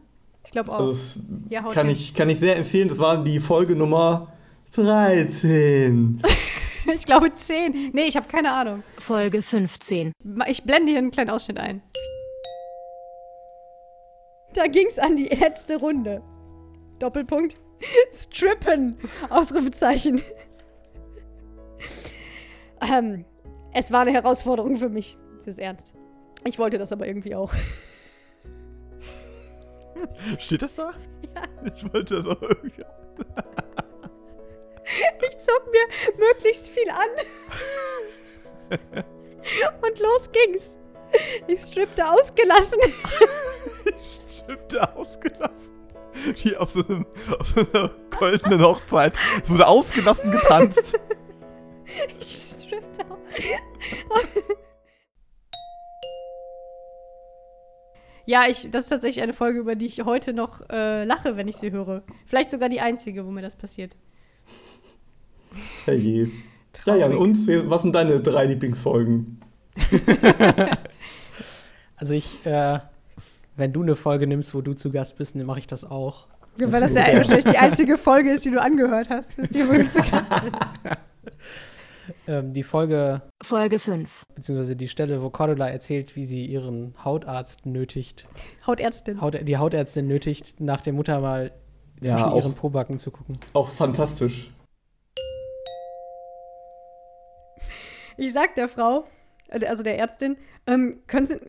[0.45, 0.79] Ich glaube auch.
[0.79, 1.95] Also das Ja, kann, hin.
[1.95, 2.87] ich, kann ich sehr empfehlen.
[2.87, 4.31] Das war die Folge Nummer
[4.73, 6.21] 13.
[6.95, 7.91] ich glaube 10.
[7.93, 8.83] Nee, ich habe keine Ahnung.
[8.99, 10.13] Folge 15.
[10.23, 11.81] Ma- Ich blende hier einen kleinen Ausschnitt ein.
[14.53, 16.21] Da ging's an die letzte Runde.
[16.99, 17.57] Doppelpunkt.
[18.11, 18.97] Strippen.
[19.29, 20.21] Ausrufezeichen.
[22.81, 23.25] ähm,
[23.73, 25.17] es war eine Herausforderung für mich.
[25.37, 25.93] Das ist ernst.
[26.45, 27.53] Ich wollte das aber irgendwie auch.
[30.39, 30.93] Steht das da?
[31.35, 31.43] Ja.
[31.75, 32.83] Ich wollte das auch irgendwie.
[35.29, 35.87] Ich zog mir
[36.27, 37.07] möglichst viel an.
[39.81, 40.77] Und los ging's.
[41.47, 42.79] Ich strippte ausgelassen.
[44.27, 45.82] Stifte ausgelassen.
[46.43, 47.05] Wie auf so, einem,
[47.39, 49.13] auf so einer goldenen Hochzeit.
[49.41, 50.99] Es wurde ausgelassen getanzt.
[52.19, 53.19] Ich strippte aus.
[58.25, 61.49] Ja, ich, das ist tatsächlich eine Folge, über die ich heute noch äh, lache, wenn
[61.49, 62.03] ich sie höre.
[62.25, 63.97] Vielleicht sogar die einzige, wo mir das passiert.
[65.83, 66.31] Herrje.
[66.85, 67.37] Ja, Jan, und
[67.69, 69.41] was sind deine drei Lieblingsfolgen?
[71.95, 72.79] Also ich, äh,
[73.55, 76.27] wenn du eine Folge nimmst, wo du zu Gast bist, dann mache ich das auch.
[76.57, 77.17] Ja, weil das ja Ja.
[77.17, 80.31] wahrscheinlich die einzige Folge ist, die du angehört hast, ist die, wo du zu Gast
[80.43, 80.57] bist.
[82.27, 84.23] Ähm, die Folge, Folge 5.
[84.35, 88.27] beziehungsweise die Stelle, wo Cordula erzählt, wie sie ihren Hautarzt nötigt,
[88.67, 89.21] Hautärztin.
[89.21, 91.51] Haut, die Hautärztin nötigt, nach dem Muttermal
[92.01, 92.35] Ja, zwischen auch.
[92.35, 93.37] ihren Pobacken zu gucken.
[93.53, 94.51] Auch fantastisch.
[98.17, 99.05] Ich sag der Frau,
[99.47, 100.35] äh, also der Ärztin,
[100.67, 101.39] ähm, können Sie,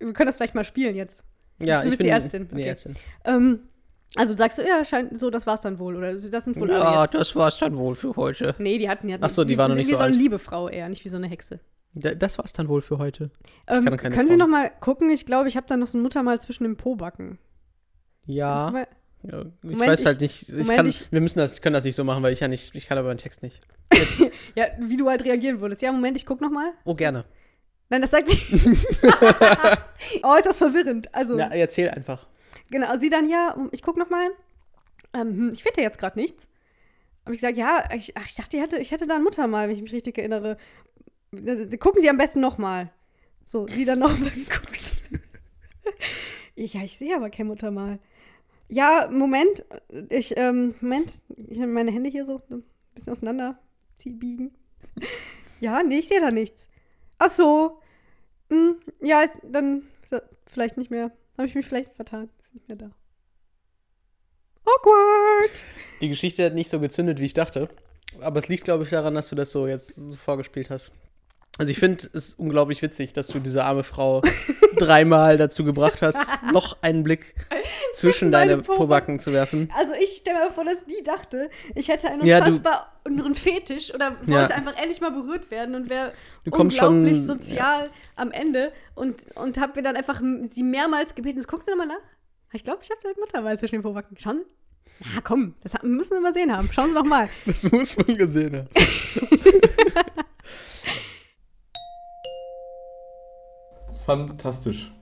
[0.00, 1.24] wir können das vielleicht mal spielen jetzt.
[1.60, 2.70] Ja, Du ich bist bin die Ärztin, bin die okay.
[2.70, 2.94] Ärztin.
[3.24, 3.60] Ähm,
[4.16, 5.96] also sagst du, ja, scheint so, das war's dann wohl.
[5.96, 8.54] Oder das sind wohl alle Ja, das war's dann wohl für heute.
[8.58, 9.18] Nee, die hatten ja.
[9.20, 11.08] Ach so, die war noch nicht wie so so eine liebe Frau eher, nicht wie
[11.08, 11.60] so eine Hexe.
[11.94, 13.30] Da- Das war's dann wohl für heute.
[13.68, 14.38] Ähm, können Sie Frauen.
[14.38, 15.10] noch mal gucken?
[15.10, 17.38] Ich glaube, ich habe da noch so ein Muttermal zwischen dem Pobacken.
[18.26, 18.72] Ja.
[19.22, 20.42] Ja ich Moment, weiß ich- halt nicht.
[20.48, 22.48] Ich Moment, kann, ich- wir müssen das, können das nicht so machen, weil ich ja
[22.48, 23.60] nicht, ich kann aber den Text nicht.
[24.56, 25.80] Ja, wie du halt reagieren würdest.
[25.82, 26.72] Ja, Moment, ich guck noch mal.
[26.84, 27.24] Oh, gerne.
[27.90, 28.38] Nein, das sagt sie.
[30.22, 31.12] oh, ist das verwirrend.
[31.14, 32.26] Also, Ja, erzähl einfach.
[32.70, 34.30] genau, sie dann, ja, ich guck noch mal.
[35.12, 36.48] Ähm, hm, ich finde ja jetzt gerade nichts.
[37.24, 39.68] habe ich gesagt, ja, ich, ach, ich dachte, ich hätte, ich hätte da ein Muttermal,
[39.68, 40.56] wenn ich mich richtig erinnere.
[41.32, 42.90] Äh, Gucken Sie am besten nochmal.
[43.44, 45.02] So, sie dann nochmal geguckt.
[46.54, 47.98] ja, ich sehe aber kein Muttermal.
[48.68, 49.64] Ja, Moment,
[50.10, 52.62] ich, ähm, Moment, ich habe meine Hände hier so ein
[52.94, 53.58] bisschen auseinander
[54.04, 54.54] biegen.
[55.58, 56.68] ja, nee, ich sehe da nichts.
[57.18, 57.79] Ach so.
[58.50, 61.12] Hm, ja, ist, dann so, vielleicht nicht mehr.
[61.38, 62.28] Habe ich mich vielleicht vertan.
[62.40, 62.90] Ist nicht mehr da.
[64.64, 65.50] Awkward.
[66.00, 67.68] Die Geschichte hat nicht so gezündet, wie ich dachte.
[68.20, 70.92] Aber es liegt, glaube ich, daran, dass du das so jetzt so vorgespielt hast.
[71.60, 74.22] Also ich finde es unglaublich witzig, dass du diese arme Frau
[74.78, 77.34] dreimal dazu gebracht hast, noch einen Blick
[77.92, 79.20] zwischen deine Pobacken.
[79.20, 79.70] Zu werfen.
[79.76, 83.34] Also ich stelle mir vor, dass die dachte, ich hätte einen Ja, du- unfassbar einen
[83.34, 84.46] Fetisch oder wollte Ja.
[84.46, 86.12] einfach endlich mal berührt werden und wäre
[86.50, 91.68] unglaublich schon- sozial am Ende und, und habe mir dann einfach sie mehrmals gebeten, guckst
[91.68, 92.00] du nochmal nach?
[92.54, 94.16] Ich glaube, ich habe halt Muttermal zwischen den Pobacken.
[94.18, 94.44] Schauen Sie.
[95.14, 96.68] Ja, komm, das müssen wir mal sehen haben.
[96.72, 97.28] Schauen Sie doch mal.
[97.46, 98.68] Das muss man gesehen haben.
[104.10, 104.92] Fantastisch.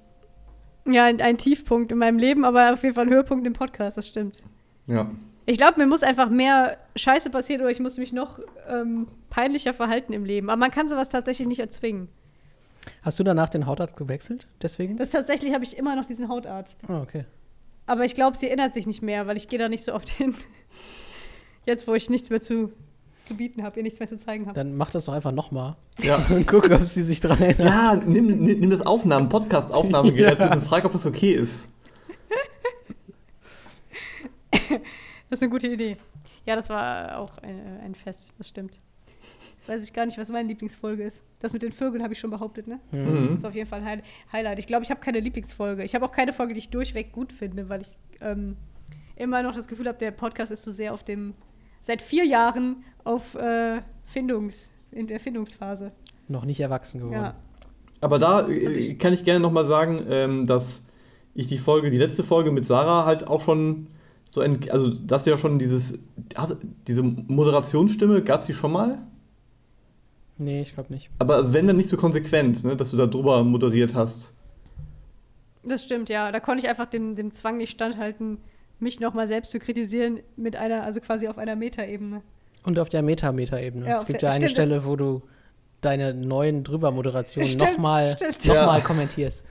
[0.87, 3.97] Ja, ein, ein Tiefpunkt in meinem Leben, aber auf jeden Fall ein Höhepunkt im Podcast,
[3.97, 4.39] das stimmt.
[4.87, 5.09] Ja.
[5.47, 9.73] Ich glaube, mir muss einfach mehr Scheiße passieren oder ich muss mich noch ähm, peinlicher
[9.73, 10.51] verhalten im Leben.
[10.51, 12.09] Aber man kann sowas tatsächlich nicht erzwingen.
[13.03, 14.47] Hast du danach den Hautarzt gewechselt?
[14.61, 14.99] Deswegen?
[14.99, 16.83] Das tatsächlich habe ich immer noch diesen Hautarzt.
[16.87, 17.25] Ah, okay.
[17.87, 20.11] Aber ich glaube, sie erinnert sich nicht mehr, weil ich gehe da nicht so oft
[20.11, 20.35] hin.
[21.67, 22.73] Jetzt, wo ich nichts mehr zu,
[23.29, 24.55] zu bieten habe, ihr nichts mehr zu zeigen habe.
[24.55, 26.17] Dann mach das doch einfach nochmal Ja.
[26.31, 27.61] und guck, ob sie sich dran erinnert.
[27.67, 31.69] Ja, nimm, nimm, nimm das Aufnahmen, Podcast-Aufnahmegerät mit und frag, ob das okay ist.
[34.51, 35.97] Das ist eine gute Idee.
[36.47, 38.81] Ja, das war auch ein, äh, ein Fest, das stimmt.
[39.59, 41.23] Jetzt weiß ich gar nicht, was meine Lieblingsfolge ist.
[41.41, 42.81] Das mit den Vögeln habe ich schon behauptet, ne?
[42.91, 43.29] Mhm.
[43.29, 44.59] Das ist auf jeden Fall ein Highlight- Highlight.
[44.59, 45.85] Ich glaube, ich habe keine Lieblingsfolge.
[45.85, 48.57] Ich habe auch keine Folge, die ich durchweg gut finde, weil ich ähm,
[49.17, 51.35] immer noch das Gefühl habe, der Podcast ist so sehr auf dem,
[51.83, 55.93] seit vier Jahren auf äh, Findungs, in der Findungsphase.
[56.29, 57.15] Noch nicht erwachsen geworden.
[57.15, 57.35] Ja.
[58.01, 60.83] Aber da äh, Also ich- kann ich gerne nochmal sagen, ähm, dass
[61.35, 63.87] ich die Folge, die letzte Folge mit Sarah halt auch schon
[64.29, 65.99] so ein, also dass du ja schon dieses,
[66.87, 68.99] diese Moderationsstimme, gab es die schon mal?
[70.37, 71.09] Nee, ich glaube nicht.
[71.19, 74.35] Aber also wenn dann nicht so konsequent, ne, dass du da drüber moderiert hast.
[75.65, 76.31] Das stimmt, ja.
[76.31, 78.39] Da konnte ich einfach dem, dem Zwang nicht standhalten,
[78.79, 82.23] mich nochmal selbst zu kritisieren mit einer, also quasi auf einer Metaebene.
[82.69, 83.89] Und auf der Meta-Meta-Ebene.
[83.89, 85.23] Ja, es gibt der- ja eine stimmt, Stelle, wo du
[85.81, 88.67] deine neuen Drüber-Moderationen nochmal noch Ja.
[88.67, 89.43] mal kommentierst.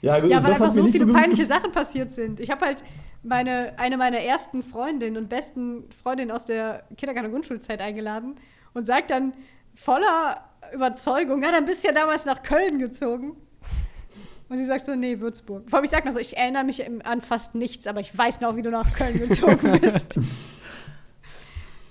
[0.00, 2.38] Ja, gut, Ja, weil einfach so viele so peinliche Sachen passiert sind.
[2.38, 2.84] Ich habe halt
[3.24, 8.36] meine, eine meiner ersten Freundinnen und besten Freundinnen aus der Kindergarten- und Grundschulzeit eingeladen
[8.74, 9.32] und sagt dann
[9.74, 13.32] voller Überzeugung, ja, dann bist du ja damals nach Köln gezogen.
[14.48, 15.68] Und sie sagt so, nee, Würzburg.
[15.68, 18.40] Vor allem, ich sag noch so, ich erinnere mich an fast nichts, aber ich weiß
[18.40, 20.18] noch, wie du nach Köln gezogen bist.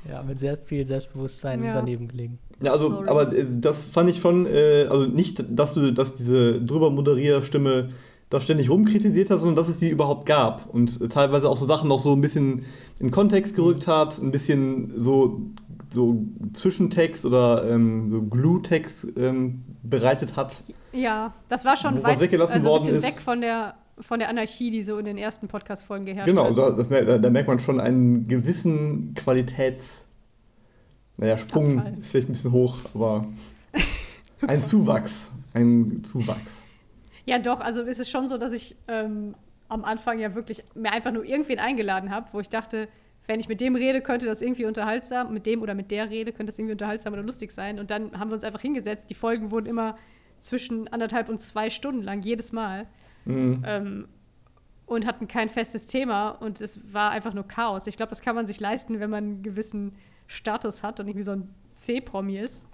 [0.10, 1.74] Ja, mit sehr viel Selbstbewusstsein Ja.
[1.74, 2.39] daneben gelegen.
[2.63, 3.08] Ja, also, Sorry.
[3.08, 7.89] aber äh, das fand ich schon, äh, also nicht, dass du, dass diese drüber Moderierstimme
[8.30, 11.88] da ständig rumkritisiert hast, sondern dass es die überhaupt gab und teilweise auch so Sachen
[11.89, 12.63] noch so ein bisschen
[13.00, 15.41] in Kontext gerückt hat, ein bisschen so,
[15.89, 20.63] so Zwischentext oder ähm, so Glue-Text ähm, bereitet hat.
[20.91, 23.15] ja, das war schon weit, weggelassen also ein worden bisschen ist.
[23.15, 26.90] weg von der, von der Anarchie, die so in den ersten Podcast-Folgen geherrscht Genau, hat.
[26.92, 30.06] da, da, merkt man schon einen gewissen Qualitäts...
[31.18, 31.98] Naja, Sprung Abfall.
[32.00, 33.28] ist vielleicht ein bisschen hoch, aber
[34.48, 35.30] ein Zuwachs.
[35.54, 36.66] Ein Zuwachs.
[37.26, 39.36] Ja, doch, also es ist schon so, dass ich ähm,
[39.68, 42.88] am Anfang ja wirklich mir einfach nur irgendwen eingeladen habe, wo ich dachte,
[43.28, 46.32] wenn ich mit dem rede, könnte das irgendwie unterhaltsam, mit dem oder mit der rede,
[46.32, 47.80] könnte das irgendwie unterhaltsam oder lustig sein.
[47.80, 49.10] Und dann haben wir uns einfach hingesetzt.
[49.10, 49.98] Die Folgen wurden immer
[50.42, 52.88] zwischen anderthalb und zwei Stunden lang, jedes Mal.
[53.25, 53.63] Mhm.
[53.65, 54.08] Ähm,
[54.86, 57.86] und hatten kein festes Thema und es war einfach nur Chaos.
[57.86, 59.93] Ich glaube, das kann man sich leisten, wenn man einen gewissen
[60.25, 62.65] Status hat und irgendwie so ein C-Promi ist.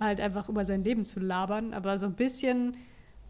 [0.00, 2.76] Halt einfach über sein Leben zu labern, aber so ein bisschen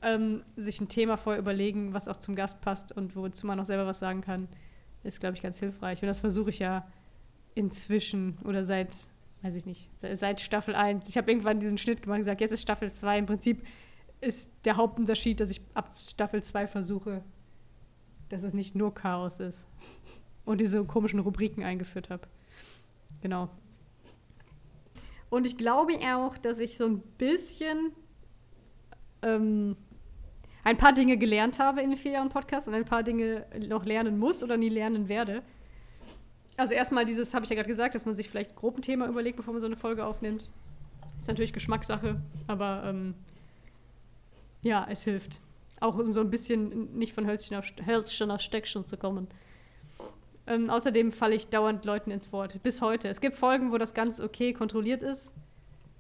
[0.01, 3.67] ähm, sich ein Thema vorher überlegen, was auch zum Gast passt und wozu man auch
[3.67, 4.49] selber was sagen kann,
[5.05, 6.01] ist, glaube ich, ganz hilfreich.
[6.01, 6.87] Und das versuche ich ja
[7.55, 8.97] inzwischen oder seit,
[9.43, 11.09] weiß ich nicht, se- seit Staffel 1.
[11.11, 13.19] Ich habe irgendwann diesen Schnitt gemacht und gesagt, jetzt ist Staffel 2.
[13.19, 13.63] Im Prinzip
[14.23, 17.23] ist der Hauptunterschied, dass ich ab Staffel 2 versuche,
[18.29, 19.67] dass es nicht nur Chaos ist.
[20.45, 22.27] Und diese komischen Rubriken eingeführt habe.
[23.21, 23.49] Genau.
[25.31, 27.93] Und ich glaube auch, dass ich so ein bisschen
[29.23, 29.77] ähm,
[30.65, 33.85] ein paar Dinge gelernt habe in den vier Jahren Podcast und ein paar Dinge noch
[33.85, 35.43] lernen muss oder nie lernen werde.
[36.57, 39.09] Also erstmal dieses, habe ich ja gerade gesagt, dass man sich vielleicht grob ein Thema
[39.09, 40.51] überlegt, bevor man so eine Folge aufnimmt.
[41.19, 43.15] Ist natürlich Geschmackssache, aber ähm,
[44.63, 45.41] ja, es hilft.
[45.81, 49.27] Auch um so ein bisschen nicht von Hölzchen auf, Hölzchen auf Steckchen zu kommen.
[50.47, 52.63] Ähm, außerdem falle ich dauernd Leuten ins Wort.
[52.63, 53.09] Bis heute.
[53.09, 55.33] Es gibt Folgen, wo das ganz okay kontrolliert ist,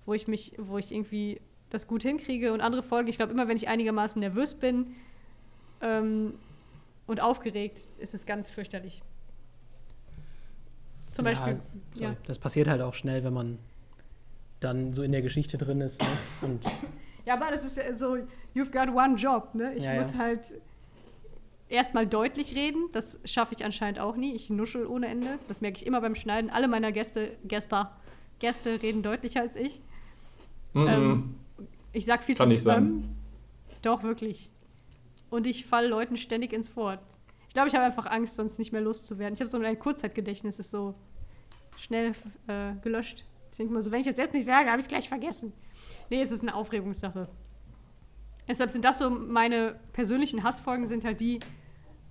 [0.07, 2.53] wo ich mich, wo ich irgendwie das gut hinkriege.
[2.53, 4.94] Und andere Folgen, ich glaube, immer wenn ich einigermaßen nervös bin
[5.81, 6.35] ähm,
[7.07, 9.03] und aufgeregt, ist es ganz fürchterlich.
[11.12, 11.61] Zum Beispiel.
[11.94, 12.12] sorry.
[12.12, 13.59] Ja, Das passiert halt auch schnell, wenn man
[14.61, 16.01] dann so in der Geschichte drin ist.
[16.01, 16.09] Ne?
[16.42, 16.64] Und
[17.26, 18.16] ja, aber das ist ja so,
[18.54, 19.74] you've got one job, ne?
[19.74, 20.18] Ich Ja, muss ja.
[20.18, 20.40] halt
[21.68, 22.88] erstmal deutlich reden.
[22.92, 24.35] Das schaffe ich anscheinend auch nie.
[24.35, 25.38] Ich nuschel ohne Ende.
[25.48, 26.50] Das merke ich immer beim Schneiden.
[26.50, 27.88] Alle meiner Gäste, Gäste,
[28.38, 29.80] Gäste reden deutlicher als ich.
[30.74, 30.87] Mhm.
[30.88, 31.35] Ähm,
[31.92, 32.72] Ich sag viel Kann zu nicht viel.
[32.72, 32.85] sein.
[32.87, 33.08] Ähm,
[33.82, 34.50] Doch, wirklich.
[35.30, 37.00] Und ich falle Leuten ständig ins Wort.
[37.48, 39.35] Ich glaube, ich habe einfach Angst, sonst nicht mehr loszuwerden.
[39.35, 40.94] Ich habe so ein Kurzzeitgedächtnis, ist so
[41.76, 42.12] schnell
[42.46, 43.24] äh, gelöscht.
[43.50, 45.52] Ich denke mal so, wenn ich das jetzt nicht sage, habe ich es gleich vergessen.
[46.11, 47.29] Nee, es ist eine Aufregungssache.
[48.49, 51.41] Deshalb sind das so meine persönlichen Hassfolgen, sind halt die,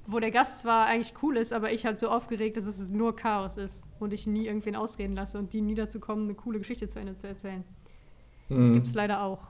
[0.07, 3.15] wo der Gast zwar eigentlich cool ist, aber ich halt so aufgeregt, dass es nur
[3.15, 6.59] Chaos ist und ich nie irgendwen ausreden lasse und die nie dazu kommen, eine coole
[6.59, 7.63] Geschichte zu Ende zu erzählen.
[8.49, 8.75] Mhm.
[8.75, 9.47] Gibt es leider auch.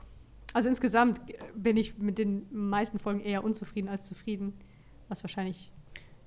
[0.52, 1.20] Also insgesamt
[1.54, 4.52] bin ich mit den meisten Folgen eher unzufrieden als zufrieden,
[5.08, 5.72] was wahrscheinlich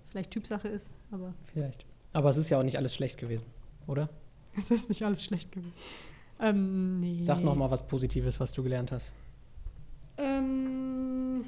[0.09, 1.85] vielleicht Typsache ist, aber vielleicht.
[2.13, 3.45] Aber es ist ja auch nicht alles schlecht gewesen,
[3.87, 4.09] oder?
[4.57, 5.73] es ist nicht alles schlecht gewesen.
[6.39, 7.23] Ähm, nee.
[7.23, 9.13] Sag noch mal was Positives, was du gelernt hast.
[10.17, 11.45] Ähm,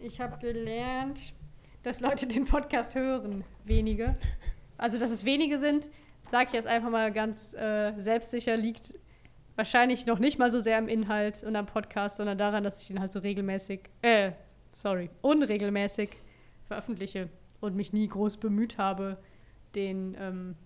[0.00, 1.32] ich habe gelernt,
[1.82, 4.16] dass Leute den Podcast hören, wenige.
[4.76, 5.88] Also, dass es wenige sind,
[6.28, 8.94] sage ich jetzt einfach mal ganz äh, selbstsicher, liegt
[9.56, 12.88] wahrscheinlich noch nicht mal so sehr am Inhalt und am Podcast, sondern daran, dass ich
[12.88, 14.32] den halt so regelmäßig, äh,
[14.72, 16.10] sorry, unregelmäßig
[16.66, 17.28] veröffentliche
[17.60, 19.16] und mich nie groß bemüht habe,
[19.74, 20.56] den ähm,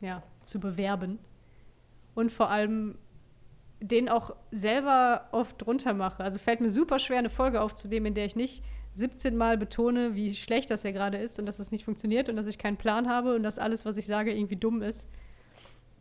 [0.00, 1.18] ja, zu bewerben.
[2.20, 2.96] Und vor allem
[3.80, 6.22] den auch selber oft drunter mache.
[6.22, 8.62] Also fällt mir super schwer, eine Folge aufzunehmen, in der ich nicht
[8.94, 12.36] 17 Mal betone, wie schlecht das ja gerade ist und dass das nicht funktioniert und
[12.36, 15.08] dass ich keinen Plan habe und dass alles, was ich sage, irgendwie dumm ist.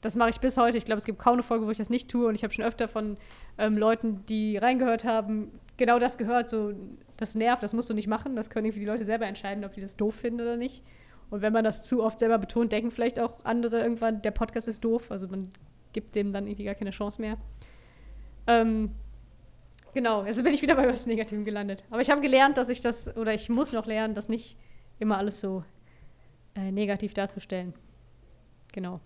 [0.01, 0.77] Das mache ich bis heute.
[0.77, 2.27] Ich glaube, es gibt kaum eine Folge, wo ich das nicht tue.
[2.27, 3.15] Und ich habe schon öfter von
[3.58, 6.49] ähm, Leuten, die reingehört haben, genau das gehört.
[6.49, 6.73] So,
[7.15, 8.36] das nervt, das musst du nicht machen.
[8.36, 10.84] Das können irgendwie die Leute selber entscheiden, ob die das doof finden oder nicht.
[11.29, 14.67] Und wenn man das zu oft selber betont, denken vielleicht auch andere irgendwann, der Podcast
[14.67, 15.12] ist doof.
[15.12, 15.51] Also man
[15.93, 17.38] gibt dem dann irgendwie gar keine Chance mehr.
[18.47, 18.91] Ähm,
[19.93, 21.84] genau, jetzt bin ich wieder bei was Negativem gelandet.
[21.89, 24.58] Aber ich habe gelernt, dass ich das, oder ich muss noch lernen, das nicht
[24.99, 25.63] immer alles so
[26.56, 27.73] äh, negativ darzustellen.
[28.71, 28.99] Genau.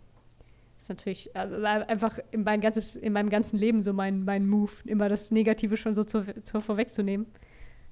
[0.75, 4.47] Das ist natürlich äh, einfach in, mein ganzes, in meinem ganzen Leben so mein, mein
[4.47, 7.25] Move, immer das Negative schon so zu, zu vorwegzunehmen,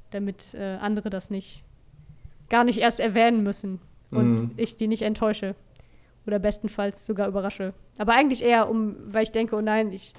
[0.10, 1.64] damit äh, andere das nicht,
[2.50, 3.80] gar nicht erst erwähnen müssen
[4.12, 4.52] und Mhm.
[4.58, 5.56] ich die nicht enttäusche
[6.28, 7.74] oder bestenfalls sogar überrasche.
[7.98, 10.14] Aber eigentlich eher, um, weil ich denke, oh nein, ich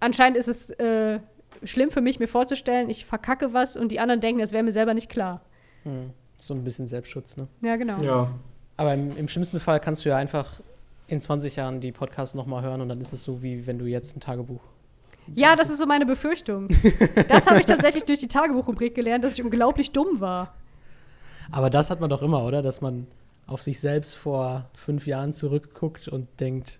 [0.00, 1.20] anscheinend ist es äh,
[1.62, 4.72] schlimm für mich, mir vorzustellen, ich verkacke was und die anderen denken, das wäre mir
[4.72, 5.40] selber nicht klar.
[5.84, 6.10] Hm.
[6.36, 7.48] So ein bisschen Selbstschutz, ne?
[7.62, 7.98] Ja, genau.
[8.02, 8.30] Ja.
[8.76, 10.60] Aber im, im schlimmsten Fall kannst du ja einfach
[11.08, 13.86] in 20 Jahren die Podcasts nochmal hören und dann ist es so, wie wenn du
[13.86, 14.60] jetzt ein Tagebuch.
[15.34, 16.68] Ja, das ist so meine Befürchtung.
[17.28, 20.54] Das habe ich tatsächlich durch die Tagebuchrubrik gelernt, dass ich unglaublich dumm war.
[21.50, 22.62] Aber das hat man doch immer, oder?
[22.62, 23.06] Dass man
[23.48, 26.78] auf sich selbst vor fünf Jahren zurückguckt und denkt,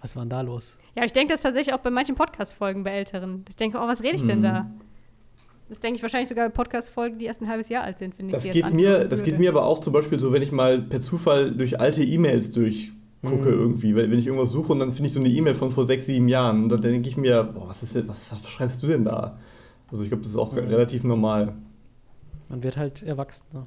[0.00, 0.78] was war denn da los?
[0.94, 3.44] Ja, ich denke das tatsächlich auch bei manchen Podcast-Folgen bei Älteren.
[3.48, 4.44] Ich denke, oh, was rede ich denn Mhm.
[4.44, 4.70] da?
[5.68, 8.28] Das denke ich wahrscheinlich sogar bei Podcast-Folgen, die erst ein halbes Jahr alt sind, wenn
[8.28, 10.42] ich Das sie jetzt geht, mir, das geht mir aber auch zum Beispiel so, wenn
[10.42, 12.92] ich mal per Zufall durch alte E-Mails durchgucke
[13.50, 13.58] Mhm.
[13.60, 13.96] irgendwie.
[13.96, 16.06] Wenn, wenn ich irgendwas suche und dann finde ich so eine E-Mail von vor sechs,
[16.06, 18.86] sieben Jahren und dann denke ich mir, boah, was, ist denn, was, was schreibst du
[18.86, 19.38] denn da?
[19.90, 20.58] Also ich glaube, das ist auch Mhm.
[20.58, 21.54] relativ normal.
[22.48, 23.44] Man wird halt erwachsen.
[23.52, 23.66] Ne?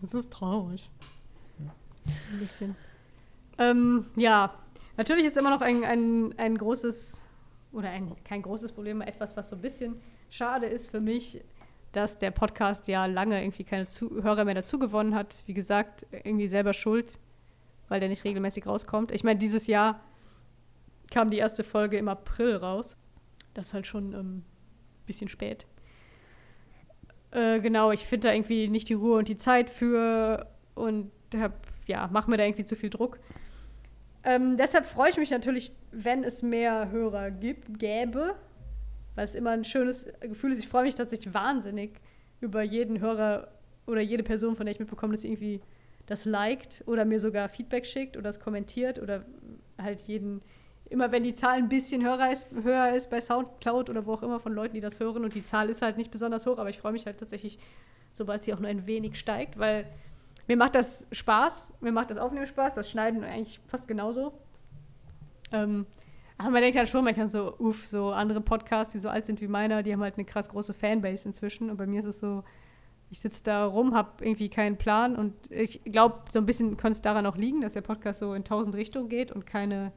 [0.00, 0.90] Das ist traurig.
[2.06, 2.76] Ein bisschen.
[3.58, 4.54] Ähm, ja,
[4.96, 7.22] natürlich ist immer noch ein, ein, ein großes,
[7.72, 11.42] oder ein, kein großes Problem, aber etwas, was so ein bisschen schade ist für mich,
[11.92, 15.42] dass der Podcast ja lange irgendwie keine Zuhörer mehr dazu gewonnen hat.
[15.46, 17.18] Wie gesagt, irgendwie selber schuld,
[17.88, 19.12] weil der nicht regelmäßig rauskommt.
[19.12, 20.00] Ich meine, dieses Jahr
[21.10, 22.96] kam die erste Folge im April raus.
[23.52, 24.44] Das ist halt schon ein ähm,
[25.06, 25.66] bisschen spät.
[27.32, 31.66] Äh, genau, ich finde da irgendwie nicht die Ruhe und die Zeit für und hab,
[31.92, 33.18] ja, mach mir da irgendwie zu viel Druck.
[34.24, 38.34] Ähm, deshalb freue ich mich natürlich, wenn es mehr Hörer gibt, gäbe,
[39.14, 40.60] weil es immer ein schönes Gefühl ist.
[40.60, 42.00] Ich freue mich tatsächlich wahnsinnig
[42.40, 43.48] über jeden Hörer
[43.86, 45.60] oder jede Person, von der ich mitbekomme, dass irgendwie
[46.06, 49.24] das liked oder mir sogar Feedback schickt oder es kommentiert oder
[49.80, 50.40] halt jeden,
[50.88, 54.22] immer wenn die Zahl ein bisschen höher ist, höher ist bei Soundcloud oder wo auch
[54.22, 56.70] immer von Leuten, die das hören und die Zahl ist halt nicht besonders hoch, aber
[56.70, 57.58] ich freue mich halt tatsächlich,
[58.12, 59.86] sobald sie auch nur ein wenig steigt, weil
[60.48, 64.32] mir macht das Spaß, mir macht das Aufnehmen Spaß, das Schneiden eigentlich fast genauso.
[65.52, 65.86] Ähm,
[66.38, 69.40] aber man denkt halt schon manchmal so, uff, so andere Podcasts, die so alt sind
[69.40, 72.18] wie meiner, die haben halt eine krass große Fanbase inzwischen und bei mir ist es
[72.18, 72.42] so,
[73.10, 76.92] Ich sitze da rum, habe irgendwie keinen Plan und ich glaube, so ein bisschen könnte
[76.96, 79.92] es daran auch liegen, dass der Podcast so in tausend Richtungen geht und keine,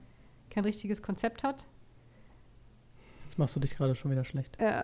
[0.50, 1.66] kein richtiges Konzept hat.
[3.24, 4.60] Jetzt machst du dich gerade schon wieder schlecht.
[4.60, 4.84] Äh,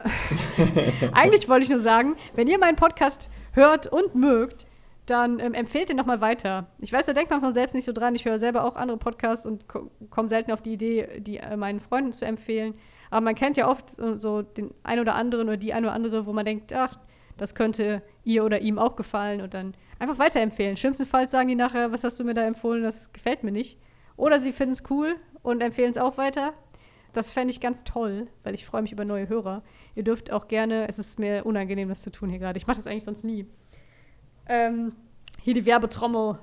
[1.11, 4.65] eigentlich wollte ich nur sagen, wenn ihr meinen Podcast hört und mögt,
[5.05, 6.67] dann ähm, empfehlt den nochmal weiter.
[6.79, 8.15] Ich weiß, da denkt man von selbst nicht so dran.
[8.15, 11.57] Ich höre selber auch andere Podcasts und ko komme selten auf die Idee, die äh,
[11.57, 12.75] meinen Freunden zu empfehlen.
[13.09, 15.93] Aber man kennt ja oft so, so den ein oder anderen oder die ein oder
[15.93, 16.97] andere, wo man denkt, ach,
[17.37, 20.77] das könnte ihr oder ihm auch gefallen und dann einfach weiterempfehlen.
[20.77, 23.79] Schlimmstenfalls sagen die nachher, was hast du mir da empfohlen, das gefällt mir nicht.
[24.15, 26.53] Oder sie finden es cool und empfehlen es auch weiter.
[27.13, 29.63] Das fände ich ganz toll, weil ich freue mich über neue Hörer.
[29.95, 32.57] Ihr dürft auch gerne, es ist mir unangenehm, das zu tun hier gerade.
[32.57, 33.45] Ich mache das eigentlich sonst nie.
[34.47, 34.93] Ähm,
[35.41, 36.37] hier die Werbetrommel.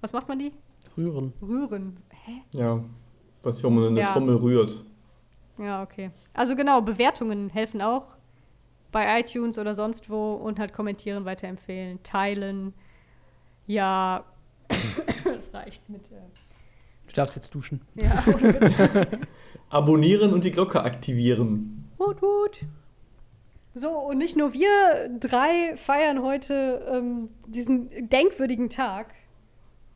[0.00, 0.52] Was macht man die?
[0.96, 1.32] Rühren.
[1.42, 1.96] Rühren.
[2.24, 2.32] Hä?
[2.54, 2.82] Ja.
[3.42, 4.12] Was wie man eine Ja.
[4.12, 4.84] Trommel rührt.
[5.58, 6.10] Ja, okay.
[6.34, 8.16] Also genau, Bewertungen helfen auch.
[8.92, 12.72] Bei iTunes oder sonst wo und halt kommentieren, weiterempfehlen, teilen.
[13.66, 14.24] Ja,
[15.24, 16.10] das reicht mit.
[16.10, 16.14] Äh,
[17.06, 17.80] Du darfst jetzt duschen.
[17.94, 18.22] ja.
[19.70, 21.88] Abonnieren und die Glocke aktivieren.
[21.96, 22.60] Wut, wut.
[23.78, 24.68] So, und nicht nur wir
[25.20, 29.14] drei feiern heute ähm, diesen denkwürdigen Tag.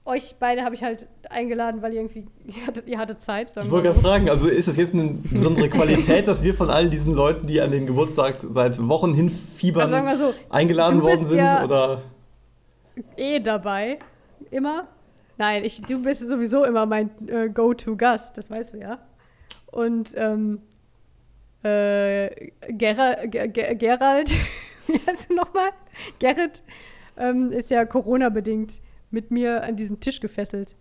[0.04, 3.50] Euch beide habe ich halt eingeladen, weil ihr irgendwie, ihr hattet, ihr hattet Zeit.
[3.56, 6.90] Ich wollte gerade fragen, also ist das jetzt eine besondere Qualität, dass wir von all
[6.90, 11.38] diesen Leuten, die an den Geburtstag seit Wochen hinfiebern, Also so, eingeladen worden sind?
[11.38, 12.02] ja- Oder
[13.16, 13.98] eh dabei.
[14.50, 14.86] Immer.
[15.38, 18.98] Nein, ich, du bist sowieso immer mein äh, Go-To-Gast, das weißt du ja.
[19.70, 20.60] Und ähm,
[21.62, 24.30] äh, Gera, Ge Ge Gerald,
[24.86, 25.70] wie heißt du nochmal?
[26.18, 26.62] Gerrit
[27.16, 30.74] ähm, ist ja Corona-bedingt mit mir an diesen Tisch gefesselt.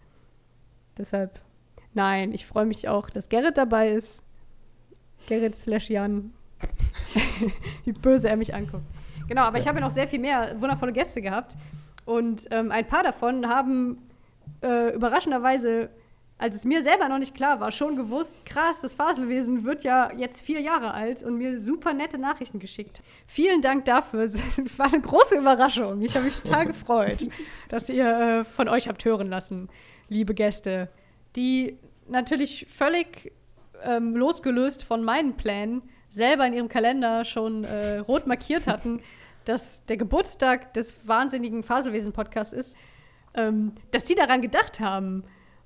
[0.97, 1.39] Deshalb,
[1.93, 4.23] nein, ich freue mich auch, dass Gerrit dabei ist.
[5.27, 6.33] Gerrit slash Jan.
[7.85, 8.85] wie böse er mich anguckt.
[9.27, 11.55] Genau, aber ich habe ja noch sehr viel mehr wundervolle Gäste gehabt.
[12.05, 13.97] Und ähm, ein paar davon haben
[14.61, 15.89] äh, überraschenderweise,
[16.41, 20.11] als es mir selber noch nicht klar war, schon gewusst, krass, das Faselwesen wird ja
[20.11, 23.03] jetzt vier Jahre alt und mir super nette Nachrichten geschickt.
[23.27, 24.21] Vielen Dank dafür.
[24.23, 24.39] Es
[24.79, 26.01] war eine große Überraschung.
[26.01, 27.27] Ich habe mich total gefreut,
[27.69, 29.69] dass ihr äh, von euch habt hören lassen,
[30.09, 30.89] liebe Gäste,
[31.35, 31.77] die
[32.07, 33.31] natürlich völlig
[33.83, 39.01] ähm, losgelöst von meinen Plänen selber in ihrem Kalender schon äh, rot markiert hatten,
[39.45, 42.77] dass der Geburtstag des wahnsinnigen Faselwesen-Podcasts ist,
[43.35, 45.23] ähm, dass die daran gedacht haben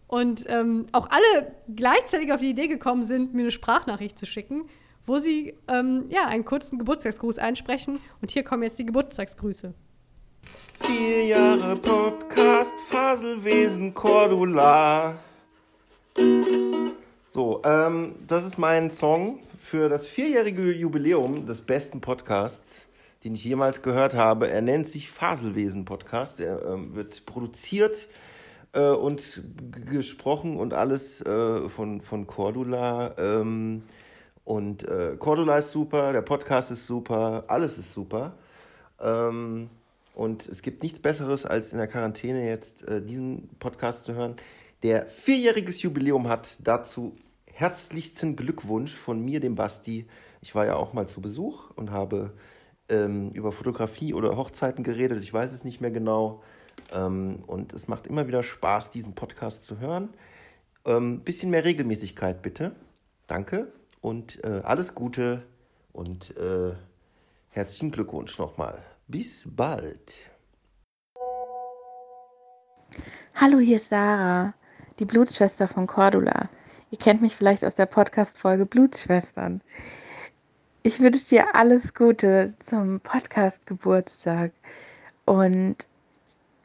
[0.07, 4.69] und ähm, auch alle gleichzeitig auf die Idee gekommen sind, mir eine Sprachnachricht zu schicken,
[5.05, 7.99] wo sie ähm, ja einen kurzen Geburtstagsgruß einsprechen.
[8.21, 9.73] Und hier kommen jetzt die Geburtstagsgrüße.
[10.81, 15.15] Vier Jahre Podcast, Faselwesen, Cordula.
[17.29, 22.85] So, ähm, das ist mein Song für das vierjährige Jubiläum des besten Podcasts,
[23.23, 24.49] den ich jemals gehört habe.
[24.49, 26.39] Er nennt sich Faselwesen Podcast.
[26.39, 28.07] Er ähm, wird produziert
[28.75, 29.41] äh, und
[29.89, 33.15] gesprochen und alles äh, von, von Cordula.
[33.17, 33.83] Ähm,
[34.43, 38.37] und äh, Cordula ist super, der Podcast ist super, alles ist super.
[38.99, 39.69] Ähm,
[40.13, 44.35] und es gibt nichts Besseres, als in der Quarantäne jetzt äh, diesen Podcast zu hören,
[44.83, 46.57] der vierjähriges Jubiläum hat.
[46.63, 47.15] Dazu
[47.45, 50.05] herzlichsten Glückwunsch von mir, dem Basti.
[50.41, 52.33] Ich war ja auch mal zu Besuch und habe
[52.89, 55.23] ähm, über Fotografie oder Hochzeiten geredet.
[55.23, 56.43] Ich weiß es nicht mehr genau.
[56.91, 60.09] Ähm, und es macht immer wieder Spaß, diesen Podcast zu hören.
[60.85, 62.75] Ähm, bisschen mehr Regelmäßigkeit bitte.
[63.27, 63.71] Danke
[64.01, 65.43] und äh, alles Gute
[65.93, 66.73] und äh,
[67.49, 68.83] herzlichen Glückwunsch nochmal.
[69.07, 70.29] Bis bald.
[73.33, 74.53] Hallo, hier ist Sarah,
[74.99, 76.49] die Blutsschwester von Cordula.
[76.91, 79.61] Ihr kennt mich vielleicht aus der Podcast-Folge Blutsschwestern.
[80.83, 84.51] Ich wünsche dir alles Gute zum Podcast-Geburtstag
[85.25, 85.77] und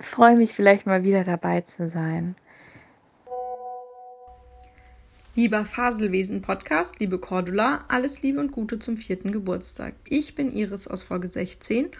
[0.00, 2.36] freue mich vielleicht mal wieder dabei zu sein.
[5.36, 9.94] Lieber Faselwesen-Podcast, liebe Cordula, alles Liebe und Gute zum vierten Geburtstag.
[10.08, 11.90] Ich bin Iris aus Folge 16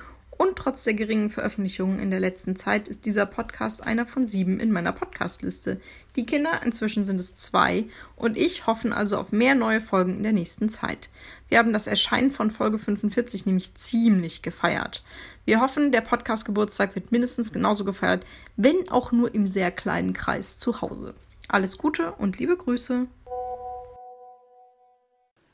[0.40, 4.58] und trotz der geringen Veröffentlichungen in der letzten Zeit ist dieser Podcast einer von sieben
[4.58, 5.78] in meiner Podcastliste.
[6.16, 7.84] Die Kinder, inzwischen sind es zwei
[8.16, 11.10] und ich hoffen also auf mehr neue Folgen in der nächsten Zeit.
[11.48, 15.04] Wir haben das Erscheinen von Folge 45 nämlich ziemlich gefeiert.
[15.50, 18.24] Wir hoffen, der Podcast-Geburtstag wird mindestens genauso gefeiert,
[18.56, 21.12] wenn auch nur im sehr kleinen Kreis zu Hause.
[21.48, 23.08] Alles Gute und liebe Grüße.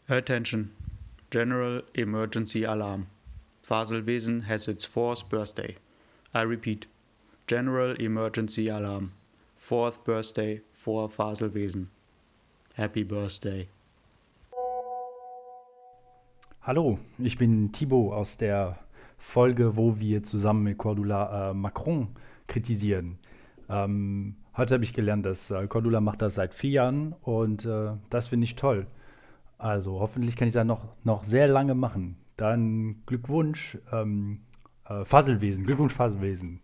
[0.07, 0.71] Attention.
[1.31, 3.07] General Emergency Alarm.
[3.63, 5.75] Faselwesen has its fourth birthday.
[6.35, 6.87] I repeat.
[7.47, 9.13] General Emergency Alarm.
[9.55, 11.89] Fourth birthday for Faselwesen.
[12.75, 13.67] Happy Birthday.
[16.61, 18.79] Hallo, ich bin Thibaut aus der
[19.17, 22.09] Folge, wo wir zusammen mit Cordula äh, Macron
[22.47, 23.19] kritisieren.
[23.69, 27.93] Ähm, heute habe ich gelernt, dass äh, Cordula macht das seit vier Jahren und äh,
[28.11, 28.87] das finde ich toll.
[29.59, 32.17] Also hoffentlich kann ich das noch, noch sehr lange machen.
[32.37, 34.41] Dann Glückwunsch, ähm,
[34.89, 36.61] äh, Faselwesen, Glückwunsch Faselwesen.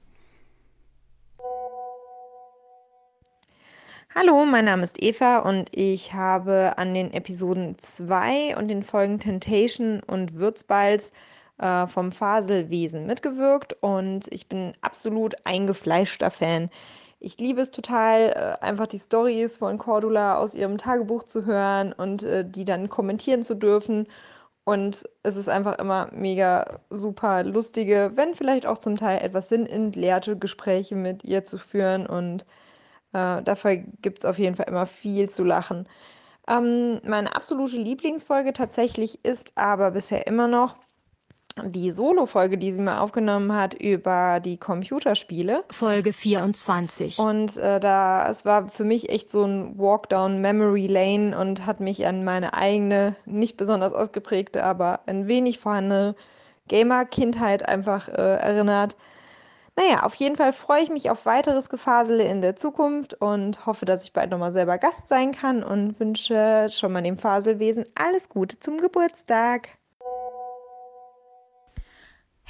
[4.14, 9.18] Hallo, mein Name ist Eva und ich habe an den Episoden 2 und den Folgen
[9.18, 11.12] Temptation und Würzbalz
[11.62, 16.70] äh, vom Faselwesen mitgewirkt und ich bin absolut eingefleischter Fan.
[17.20, 21.92] Ich liebe es total, äh, einfach die Stories von Cordula aus ihrem Tagebuch zu hören
[21.92, 24.08] und äh, die dann kommentieren zu dürfen.
[24.64, 30.36] Und es ist einfach immer mega super lustige, wenn vielleicht auch zum Teil etwas sinnentleerte
[30.36, 32.06] Gespräche mit ihr zu führen.
[32.06, 32.44] Und
[33.12, 35.88] äh, dafür gibt es auf jeden Fall immer viel zu lachen.
[36.48, 40.76] Ähm, meine absolute Lieblingsfolge tatsächlich ist aber bisher immer noch
[41.64, 45.64] die Solo-Folge, die sie mal aufgenommen hat über die Computerspiele.
[45.70, 47.18] Folge 24.
[47.18, 51.66] Und äh, da, es war für mich echt so ein Walk down Memory Lane und
[51.66, 56.14] hat mich an meine eigene, nicht besonders ausgeprägte, aber ein wenig vorhandene
[56.68, 58.96] Gamer-Kindheit einfach äh, erinnert.
[59.74, 63.86] Naja, auf jeden Fall freue ich mich auf weiteres Gefasele in der Zukunft und hoffe,
[63.86, 68.28] dass ich bald nochmal selber Gast sein kann und wünsche schon mal dem Faselwesen alles
[68.28, 69.70] Gute zum Geburtstag.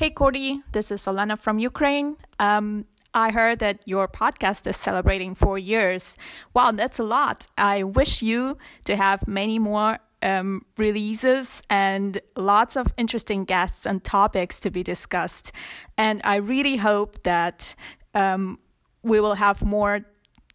[0.02, 2.16] Hey, Cordy, this is Olena from Ukraine.
[2.40, 6.18] Um, I heard that your podcast is celebrating four years.
[6.54, 7.46] Wow, that's a lot.
[7.56, 14.02] I wish you to have many more um, releases and lots of interesting guests and
[14.02, 15.52] topics to be discussed.
[15.96, 17.76] And I really hope that
[18.12, 18.58] um,
[19.04, 20.00] we will have more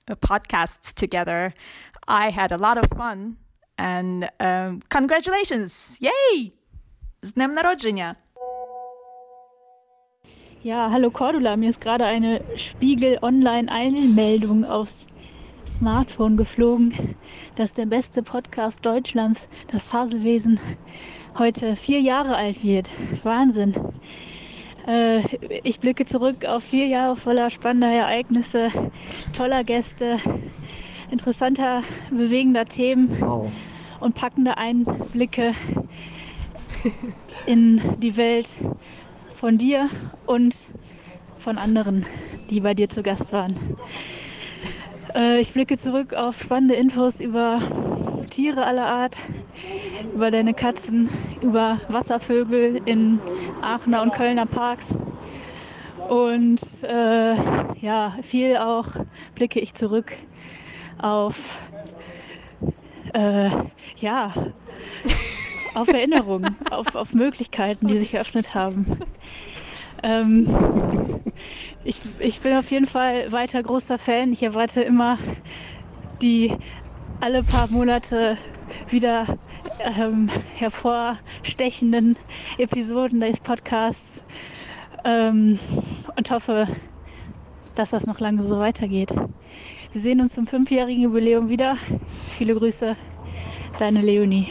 [0.09, 1.53] uh, podcasts together.
[2.05, 3.37] I had a lot of fun
[3.77, 5.97] and um, congratulations!
[6.01, 6.51] Yay!
[7.25, 8.17] Z dnem narodzenia!
[10.67, 15.07] Ja, hallo Cordula, mir ist gerade eine Spiegel Online-Eilmeldung aufs
[15.65, 16.93] Smartphone geflogen,
[17.55, 20.59] dass der beste Podcast Deutschlands, das Faselwesen,
[21.37, 22.89] heute vier Jahre alt wird.
[23.23, 23.75] Wahnsinn.
[24.85, 25.21] Äh,
[25.63, 28.67] ich blicke zurück auf vier Jahre voller spannender Ereignisse,
[29.31, 30.17] toller Gäste,
[31.09, 33.49] interessanter, bewegender Themen Wow.
[34.01, 35.53] und packende Einblicke
[37.45, 38.57] in die Welt
[39.37, 39.87] von dir
[40.25, 40.67] und
[41.35, 42.05] von anderen,
[42.49, 43.55] die bei dir zu Gast waren.
[45.15, 47.61] Äh, ich blicke zurück auf spannende Infos über
[48.31, 49.19] Tiere aller Art,
[50.15, 51.07] über deine Katzen,
[51.43, 53.19] über Wasservögel in
[53.61, 54.95] Aachener und Kölner Parks.
[56.09, 57.35] Und äh,
[57.79, 58.87] ja, viel auch
[59.35, 60.13] blicke ich zurück
[60.99, 61.61] auf
[63.13, 63.49] äh,
[63.97, 64.33] ja,
[65.77, 68.97] auf Erinnerungen, auf, auf Möglichkeiten, die sich eröffnet haben.
[70.03, 70.47] Ähm,
[71.83, 74.33] ich, ich bin auf jeden Fall weiter großer Fan.
[74.33, 75.17] Ich erwarte immer
[76.21, 76.53] die
[77.19, 78.37] alle paar Monate
[78.89, 79.25] wieder
[79.79, 82.17] ähm, hervorstechenden
[82.57, 84.23] Episoden des Podcasts
[85.03, 85.59] ähm,
[86.15, 86.67] und hoffe,
[87.75, 89.13] dass das noch lange so weitergeht.
[89.91, 91.77] Wir sehen uns zum fünfjährigen Jubiläum wieder.
[92.27, 92.95] Viele Grüße,
[93.79, 94.47] deine Leonie.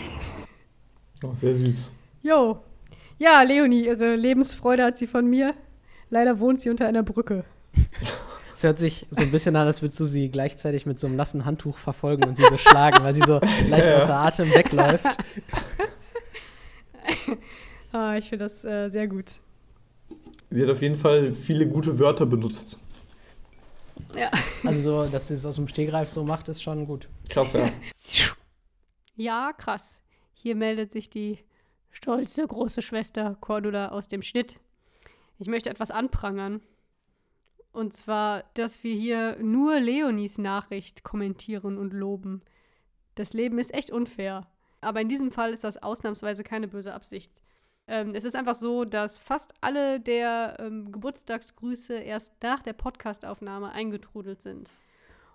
[1.24, 1.92] Oh, sehr süß.
[2.22, 2.60] Jo.
[3.18, 5.54] Ja, Leonie, ihre Lebensfreude hat sie von mir.
[6.10, 7.44] Leider wohnt sie unter einer Brücke.
[8.54, 11.16] Es hört sich so ein bisschen an, als würdest du sie gleichzeitig mit so einem
[11.16, 13.38] nassen Handtuch verfolgen und sie so schlagen, weil sie so
[13.68, 13.98] leicht Ja.
[13.98, 15.04] außer Atem wegläuft.
[17.92, 19.32] ah, ich finde das äh, sehr gut.
[20.48, 22.78] Sie hat auf jeden Fall viele gute Wörter benutzt.
[24.16, 24.30] Ja.
[24.64, 27.08] Also so, dass sie es aus dem Stegreif so macht, ist schon gut.
[27.28, 27.68] Krass, ja.
[29.16, 30.00] Ja, krass.
[30.46, 31.40] Hier meldet sich die
[31.90, 34.60] stolze große Schwester Cordula aus dem Schnitt.
[35.40, 36.60] Ich möchte etwas anprangern.
[37.72, 42.42] Und zwar, dass wir hier nur Leonies Nachricht kommentieren und loben.
[43.16, 44.46] Das Leben ist echt unfair.
[44.80, 47.32] Aber in diesem Fall ist das ausnahmsweise keine böse Absicht.
[47.88, 53.72] Ähm, es ist einfach so, dass fast alle der ähm, Geburtstagsgrüße erst nach der Podcastaufnahme
[53.72, 54.70] eingetrudelt sind.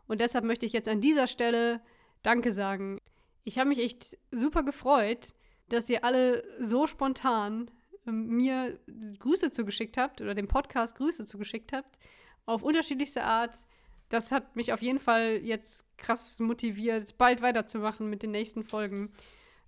[0.08, 1.82] Und deshalb möchte ich jetzt an dieser Stelle
[2.24, 3.02] Danke sagen.
[3.44, 5.34] Ich habe mich echt super gefreut,
[5.70, 7.72] dass ihr alle so spontan
[8.08, 8.80] ähm, mir
[9.20, 11.98] Grüße zugeschickt habt oder dem Podcast Grüße zugeschickt habt.
[12.46, 13.66] Auf unterschiedlichste Art.
[14.10, 19.14] Das hat mich auf jeden Fall jetzt krass motiviert, bald weiterzumachen mit den nächsten Folgen.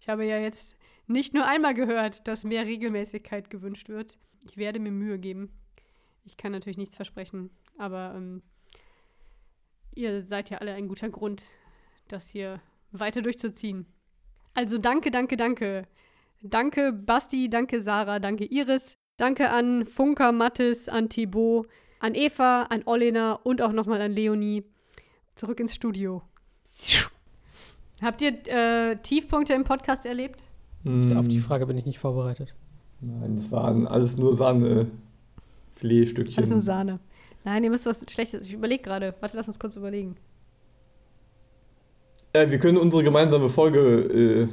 [0.02, 0.76] Ich habe ja jetzt
[1.08, 4.18] nicht nur einmal gehört, dass mehr Regelmäßigkeit gewünscht wird.
[4.46, 5.50] Ich werde mir Mühe geben.
[6.26, 8.42] Ich kann natürlich nichts versprechen, aber ähm,
[9.94, 11.52] ihr seid ja alle ein guter Grund,
[12.08, 12.62] das hier
[12.94, 13.86] weiter durchzuziehen.
[14.54, 15.88] Also danke, danke, danke.
[16.42, 21.68] Danke Basti, danke Sarah, danke Iris, Danke an Funker, Mattes, an Thibaut,
[22.00, 24.64] an Eva, an Olena und auch nochmal an Leonie.
[25.36, 26.24] Zurück ins Studio.
[28.02, 30.44] Habt ihr äh, Tiefpunkte im Podcast erlebt?
[30.84, 32.56] Hm, Auf die Frage bin ich nicht vorbereitet.
[33.02, 34.90] Nein, das waren alles nur Sahne
[35.76, 36.38] Filetstückchen.
[36.38, 37.00] Alles nur Sahne.
[37.44, 38.46] Nein, ihr müsst was Schlechtes.
[38.48, 39.14] Ich überlege gerade.
[39.20, 40.16] Warte, lass uns kurz überlegen.
[42.34, 44.48] Äh, wir können unsere gemeinsame Folge, äh,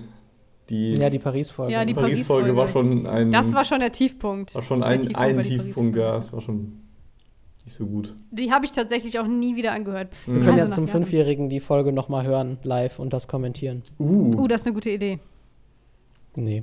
[0.69, 1.73] die, Ja, die Paris-Folge.
[1.73, 3.31] Ja, die Paris-Folge war schon ein.
[3.31, 4.55] Das war schon der Tiefpunkt.
[4.55, 6.19] war schon Der ein, Tiefpunkt ein Tiefpunkt, ja.
[6.19, 6.81] Das war schon
[7.65, 8.15] nicht so gut.
[8.31, 10.09] Die habe ich tatsächlich auch nie wieder angehört.
[10.27, 10.45] Wir Mhm.
[10.45, 10.89] können ja Also zum.
[10.89, 13.83] Fünfjährigen die Folge nochmal hören, live und das kommentieren.
[13.99, 14.35] Uh.
[14.43, 15.19] Uh, das ist eine gute Idee.
[16.37, 16.63] Nee.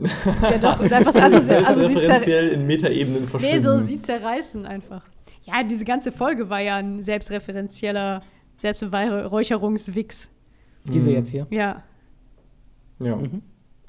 [0.00, 0.80] Ja, doch.
[0.80, 3.56] Einfach, also, also Referenziell in Metaebenen verschwinden.
[3.56, 5.02] nee, so sie zerreißen einfach.
[5.44, 8.22] Ja, diese ganze Folge war ja ein selbstreferenzieller
[8.62, 10.30] Selbstbeweihräucherungswix.
[10.84, 11.16] Diese Mhm.
[11.16, 11.46] jetzt hier.
[11.50, 11.82] Ja,
[13.00, 13.16] Ja.
[13.16, 13.42] Mhm.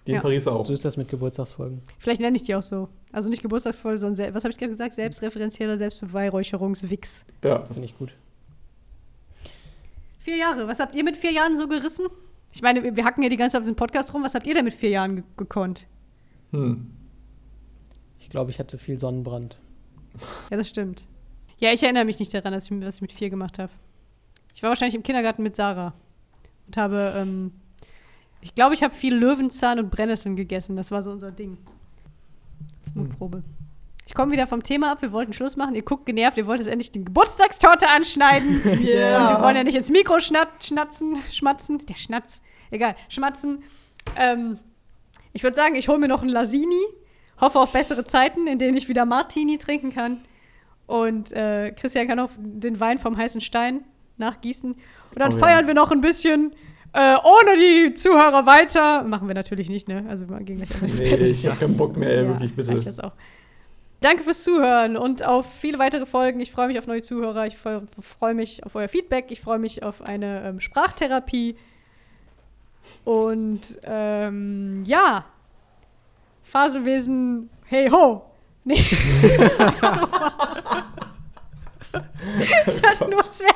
[0.06, 0.22] Die in Ja.
[0.22, 0.66] Paris auch.
[0.66, 1.82] So ist das mit Geburtstagsfolgen.
[1.98, 2.90] vielleicht nenne ich die auch so.
[3.14, 4.96] Also nicht Geburtstagsfolge, sondern, was habe ich gerade gesagt?
[4.96, 7.24] Selbstreferenzieller Selbstbeweihräucherungswix.
[7.44, 7.64] Ja.
[7.66, 8.14] Finde ich gut.
[10.20, 10.68] Vier Jahre.
[10.68, 12.08] Was habt ihr mit vier Jahren so gerissen?
[12.52, 14.24] Ich meine, wir wir hacken ja die ganze Zeit auf diesem Podcast rum.
[14.24, 15.86] Was habt ihr denn mit vier Jahren ge gekonnt?
[16.52, 16.92] Hm.
[18.20, 19.58] Ich glaube, ich hatte viel Sonnenbrand.
[20.50, 21.06] Ja, das stimmt.
[21.60, 23.72] Ja, ich erinnere mich nicht daran, dass ich, was ich mit vier gemacht habe.
[24.54, 25.94] Ich war wahrscheinlich im Kindergarten mit Sarah
[26.68, 27.52] und habe, ähm,
[28.42, 30.76] ich glaube, ich habe viel Löwenzahn und Brennnesseln gegessen.
[30.76, 31.58] Das war so unser Ding.
[32.84, 33.44] Das Mutprobe.
[34.06, 35.02] Ich komme wieder vom Thema ab.
[35.02, 35.76] Wir wollten Schluss machen.
[35.76, 36.38] Ihr guckt genervt.
[36.38, 38.62] Ihr wollt jetzt endlich die Geburtstagstorte anschneiden.
[38.84, 39.30] Yeah.
[39.30, 41.80] Und wir wollen ja nicht ins Mikro schnat schnatzen, schmatzen.
[41.86, 42.42] Der Schnatz.
[42.70, 43.64] Egal, schmatzen.
[44.18, 44.60] Ähm,
[45.32, 46.82] ich würde sagen, ich hole mir noch ein Lasini.
[47.40, 50.22] Hoffe auf bessere Zeiten, in denen ich wieder Martini trinken kann.
[50.86, 53.86] Und äh, Christian kann auch den Wein vom heißen Stein
[54.18, 54.74] nachgießen.
[54.74, 54.80] Und
[55.16, 55.40] dann Oh ja.
[55.40, 56.54] feiern wir noch ein bisschen
[56.94, 59.04] äh, ohne die Zuhörer weiter.
[59.04, 60.06] Machen wir natürlich nicht, ne?
[60.10, 61.22] Also wir gehen gleich ins Nee, Bett.
[61.22, 62.72] ich hab keinen Bock mehr, ey, Ja, wirklich, bitte.
[62.74, 63.14] reicht das auch.
[64.02, 66.42] Danke fürs Zuhören und auf viele weitere Folgen.
[66.42, 67.48] Ich freue mich auf neue Zuhörer.
[67.48, 69.28] Ich freue freu mich auf euer Feedback.
[69.30, 71.56] Ich freue mich auf eine ähm, Sprachtherapie.
[73.06, 75.24] Und ähm, ja,
[76.44, 78.24] Faselwesen, hey ho!
[78.66, 78.84] Nee.
[82.68, 83.54] ich dachte nur, es wäre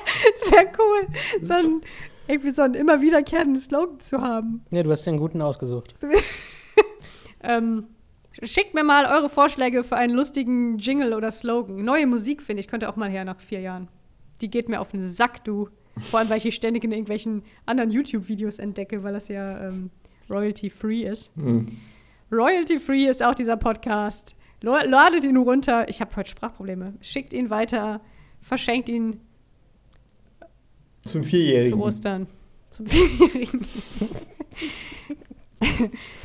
[0.52, 1.08] wär cool,
[1.42, 1.82] so einen,
[2.28, 4.64] irgendwie so einen immer wiederkehrenden Slogan zu haben.
[4.72, 5.94] Ja, du hast den guten ausgesucht.
[7.44, 7.88] ähm,
[8.44, 11.84] schickt mir mal eure Vorschläge für einen lustigen Jingle oder Slogan.
[11.84, 13.88] Neue Musik, finde ich, könnte auch mal her nach vier Jahren.
[14.42, 15.70] Die geht mir auf den Sack, du.
[16.00, 19.90] Vor allem, weil ich die ständig in irgendwelchen anderen YouTube-Videos entdecke, weil das ja ähm,
[20.30, 21.36] royalty-free ist.
[21.36, 21.76] Hm.
[22.32, 24.36] Royalty-free ist auch dieser Podcast.
[24.62, 25.88] Ladet ihn runter.
[25.90, 26.94] Ich habe heute Sprachprobleme.
[27.02, 28.02] Schickt ihn weiter.
[28.42, 29.20] Verschenkt ihn
[31.04, 31.80] Zum zu Vierjährigen.
[31.82, 32.28] Ostern.
[32.70, 33.66] Zum Vierjährigen.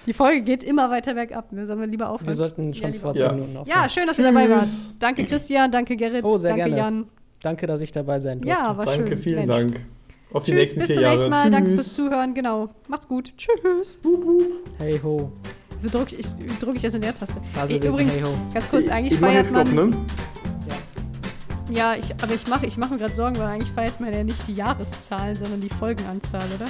[0.06, 1.52] Die Folge geht immer weiter bergab.
[1.52, 1.66] Ne?
[1.66, 2.28] Sollen wir lieber aufhören?
[2.28, 3.28] Wir sollten schon lieber vor aufhören.
[3.30, 3.78] zehn Minuten aufhören.
[3.82, 4.66] Ja, schön, dass ihr dabei wart.
[4.98, 6.76] Danke Christian, danke Gerrit, Oh, sehr danke gerne.
[6.76, 7.04] Jan.
[7.42, 8.60] Danke, dass ich dabei sein durfte.
[8.60, 9.00] Ja, war schön.
[9.00, 9.72] Danke, vielen Mensch.
[9.74, 9.86] Dank.
[10.32, 11.14] Auf die Tschüss, nächsten bis vier zum Jahre.
[11.14, 11.42] nächsten Mal.
[11.44, 11.50] Tschüss.
[11.52, 12.34] Danke fürs Zuhören.
[12.34, 12.68] Genau.
[12.88, 13.32] Macht's gut.
[13.36, 14.00] Tschüss.
[14.78, 15.32] Hey ho.
[15.78, 16.26] So drücke ich,
[16.60, 17.40] drück ich das in der Taste.
[17.58, 18.22] Also Ey, Übrigens, hey
[18.54, 19.90] ganz kurz, eigentlich ich mach feiert jetzt Stopp, man.
[19.90, 19.96] ne?
[21.75, 24.23] Ja, ich, aber ich mache ich mach mir gerade Sorgen, weil eigentlich feiert man ja
[24.23, 26.66] nicht die Jahreszahlen, sondern die Folgenanzahl, oder?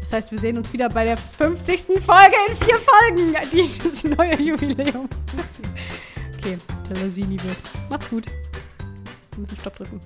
[0.00, 1.98] Das heißt, wir sehen uns wieder bei der 50.
[2.02, 3.34] Folge in vier Folgen.
[3.52, 5.08] Dieses neue Jubiläum.
[6.36, 6.58] Okay,
[6.90, 7.56] der Lasini wird.
[7.88, 8.26] Macht's gut.
[9.32, 10.00] Wir müssen Stopp drücken.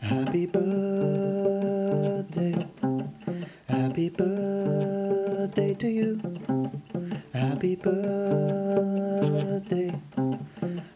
[0.00, 1.34] Happy birthday.
[3.66, 6.20] Happy birthday to you.
[7.32, 9.22] Happy birthday.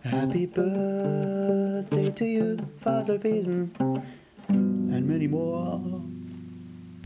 [0.03, 3.71] Happy birthday to you, Father Faselwesen.
[4.49, 6.03] And many more.